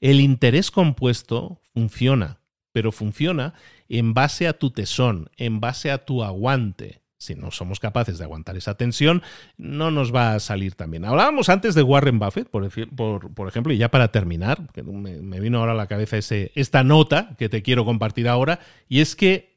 [0.00, 2.40] El interés compuesto funciona,
[2.72, 3.54] pero funciona
[3.88, 7.02] en base a tu tesón, en base a tu aguante.
[7.18, 9.22] Si no somos capaces de aguantar esa tensión,
[9.56, 11.04] no nos va a salir tan bien.
[11.04, 15.72] Hablábamos antes de Warren Buffett, por, ejemplo, y ya para terminar, me, me, vino ahora
[15.72, 19.56] a la cabeza ese, esta nota que te quiero compartir ahora, y es que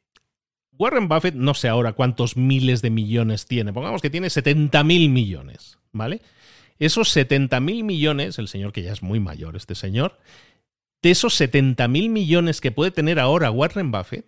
[0.79, 5.09] Warren Buffett, no sé ahora cuántos miles de millones tiene, pongamos que tiene 70 mil
[5.09, 6.21] millones, ¿vale?
[6.79, 10.17] Esos 70 mil millones, el señor que ya es muy mayor, este señor,
[11.01, 14.25] de esos 70 mil millones que puede tener ahora Warren Buffett,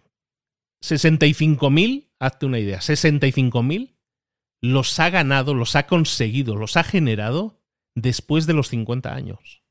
[0.82, 3.98] 65 mil, hazte una idea, 65 mil
[4.62, 7.60] los ha ganado, los ha conseguido, los ha generado
[7.96, 9.64] después de los 50 años.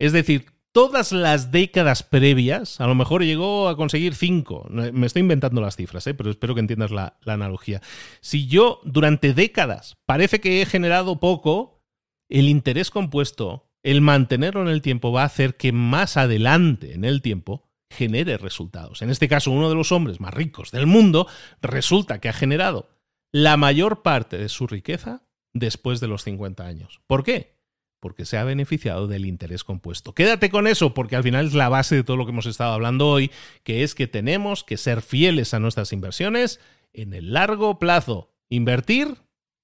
[0.00, 4.66] Es decir, todas las décadas previas, a lo mejor llegó a conseguir cinco.
[4.70, 6.14] Me estoy inventando las cifras, ¿eh?
[6.14, 7.80] pero espero que entiendas la analogía.
[8.20, 11.84] Si yo durante décadas parece que he generado poco,
[12.28, 17.04] el interés compuesto, el mantenerlo en el tiempo, va a hacer que más adelante en
[17.04, 19.02] el tiempo genere resultados.
[19.02, 21.26] En este caso, uno de los hombres más ricos del mundo
[21.62, 22.88] resulta que ha generado
[23.32, 25.22] la mayor parte de su riqueza
[25.52, 27.00] después de los 50 años.
[27.06, 27.58] ¿Por qué?
[28.00, 30.14] porque se ha beneficiado del interés compuesto.
[30.14, 32.72] Quédate con eso, porque al final es la base de todo lo que hemos estado
[32.72, 33.30] hablando hoy,
[33.64, 36.60] que es que tenemos que ser fieles a nuestras inversiones
[36.92, 38.32] en el largo plazo.
[38.48, 39.16] Invertir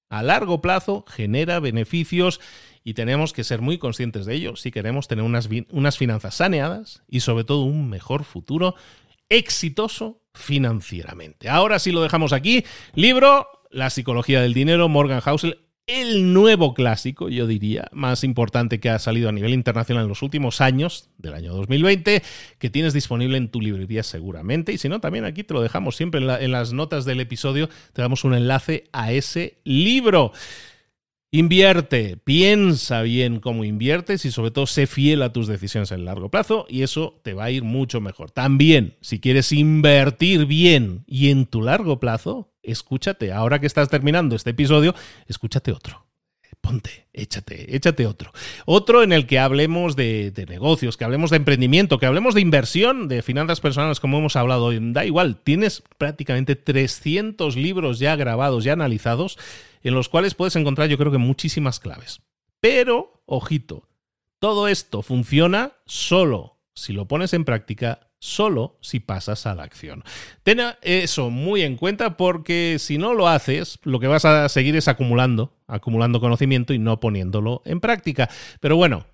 [0.09, 2.39] a largo plazo genera beneficios
[2.83, 7.03] y tenemos que ser muy conscientes de ello si queremos tener unas, unas finanzas saneadas
[7.07, 8.75] y sobre todo un mejor futuro
[9.29, 11.49] exitoso financieramente.
[11.49, 12.63] Ahora sí lo dejamos aquí.
[12.93, 18.89] Libro La psicología del dinero, Morgan Housel, el nuevo clásico, yo diría, más importante que
[18.89, 22.23] ha salido a nivel internacional en los últimos años, del año 2020,
[22.57, 24.73] que tienes disponible en tu librería seguramente.
[24.73, 28.01] Y si no, también aquí te lo dejamos siempre en, las notas del episodio, te
[28.01, 30.31] damos un enlace a ese libro.
[31.31, 36.29] Invierte, piensa bien cómo inviertes y sobre todo sé fiel a tus decisiones en largo
[36.29, 38.31] plazo y eso te va a ir mucho mejor.
[38.31, 44.35] También, si quieres invertir bien y en tu largo plazo, escúchate, ahora que estás terminando
[44.35, 44.95] este episodio,
[45.27, 46.04] escúchate otro
[46.61, 48.31] ponte, échate, échate otro.
[48.65, 53.07] Otro en el que hablemos de, negocios, que hablemos de emprendimiento, que hablemos de inversión,
[53.07, 54.79] de finanzas personales, como hemos hablado hoy.
[54.81, 59.37] Da igual, tienes prácticamente 300 libros ya grabados, ya analizados,
[59.83, 62.21] en los cuales puedes encontrar yo creo que muchísimas claves.
[62.59, 63.87] Pero, ojito,
[64.39, 70.03] todo esto funciona solo si lo pones en práctica solo si pasas a la acción.
[70.43, 74.75] Ten eso muy en cuenta porque si no lo haces, lo que vas a seguir
[74.75, 78.29] es acumulando, acumulando conocimiento y no poniéndolo en práctica.
[78.59, 79.05] Pero bueno,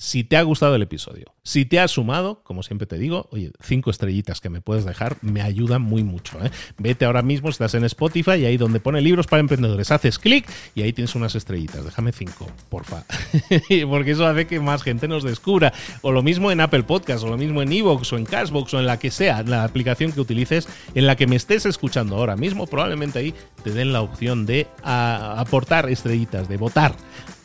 [0.00, 3.52] si te ha gustado el episodio, si te ha sumado, como siempre te digo, oye,
[3.60, 6.42] cinco estrellitas que me puedes dejar me ayudan muy mucho.
[6.42, 6.50] ¿eh?
[6.78, 10.48] Vete ahora mismo, estás en Spotify y ahí donde pone libros para emprendedores, haces clic
[10.74, 11.84] y ahí tienes unas estrellitas.
[11.84, 13.04] Déjame cinco, porfa.
[13.90, 15.74] Porque eso hace que más gente nos descubra.
[16.00, 18.78] O lo mismo en Apple Podcast, o lo mismo en Evox, o en Cashbox, o
[18.78, 22.36] en la que sea, la aplicación que utilices, en la que me estés escuchando ahora
[22.36, 26.94] mismo, probablemente ahí te den la opción de aportar estrellitas, de votar.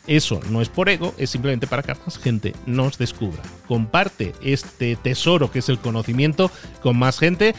[0.06, 3.42] Eso no es por ego, es simplemente para que más gente nos descubra.
[3.66, 6.50] Comparte este tesoro que es el conocimiento
[6.82, 7.54] con más gente.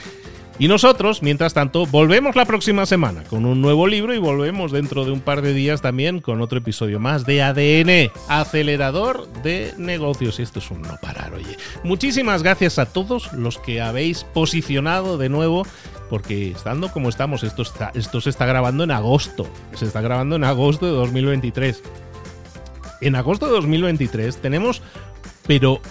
[0.59, 5.05] Y nosotros, mientras tanto, volvemos la próxima semana con un nuevo libro y volvemos dentro
[5.05, 10.39] de un par de días también con otro episodio más de ADN, acelerador de negocios.
[10.39, 11.57] Y esto es un no parar, oye.
[11.83, 15.63] Muchísimas gracias a todos los que habéis posicionado de nuevo
[16.09, 19.45] porque estando como estamos, esto, esto se está grabando en agosto,
[19.75, 21.83] se está grabando en agosto de 2023
[23.01, 24.81] en agosto de 2023 tenemos,
[25.45, 25.81] pero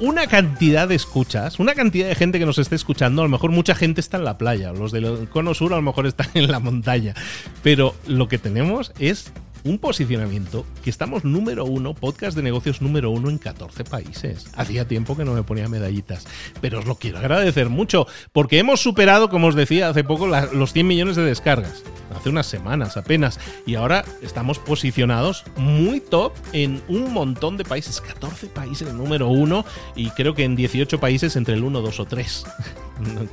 [0.00, 3.22] una cantidad de escuchas, una cantidad de gente que nos esté escuchando.
[3.22, 5.82] A lo mejor mucha gente está en la playa, los del cono sur a lo
[5.82, 7.14] mejor están en la montaña,
[7.62, 9.32] pero lo que tenemos es
[9.64, 14.46] un posicionamiento que estamos número uno, podcast de negocios número uno en 14 países.
[14.56, 16.26] Hacía tiempo que no me ponía medallitas,
[16.60, 20.72] pero os lo quiero agradecer mucho, porque hemos superado, como os decía hace poco, los
[20.72, 21.82] 100 millones de descargas,
[22.14, 28.00] hace unas semanas apenas, y ahora estamos posicionados muy top en un montón de países,
[28.00, 32.04] 14 países número uno, y creo que en 18 países entre el 1, 2 o
[32.04, 32.44] 3.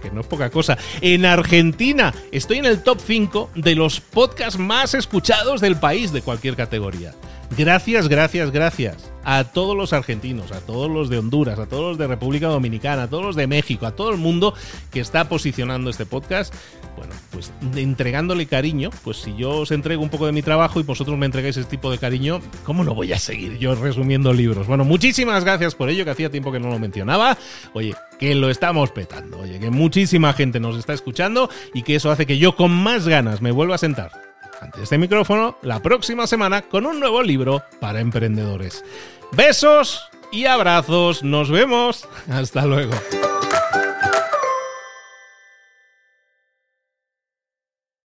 [0.01, 0.77] Que no es poca cosa.
[1.01, 6.21] En Argentina estoy en el top 5 de los podcasts más escuchados del país de
[6.21, 7.13] cualquier categoría.
[7.57, 11.97] Gracias, gracias, gracias a todos los argentinos, a todos los de Honduras, a todos los
[11.97, 14.53] de República Dominicana, a todos los de México, a todo el mundo
[14.91, 16.53] que está posicionando este podcast.
[16.95, 20.83] Bueno, pues entregándole cariño, pues si yo os entrego un poco de mi trabajo y
[20.83, 24.67] vosotros me entregáis ese tipo de cariño, ¿cómo no voy a seguir yo resumiendo libros?
[24.67, 27.37] Bueno, muchísimas gracias por ello, que hacía tiempo que no lo mencionaba.
[27.73, 32.11] Oye, que lo estamos petando, oye, que muchísima gente nos está escuchando y que eso
[32.11, 34.11] hace que yo con más ganas me vuelva a sentar
[34.61, 38.83] ante este micrófono la próxima semana con un nuevo libro para emprendedores.
[39.31, 41.23] Besos y abrazos.
[41.23, 42.07] Nos vemos.
[42.29, 42.93] Hasta luego.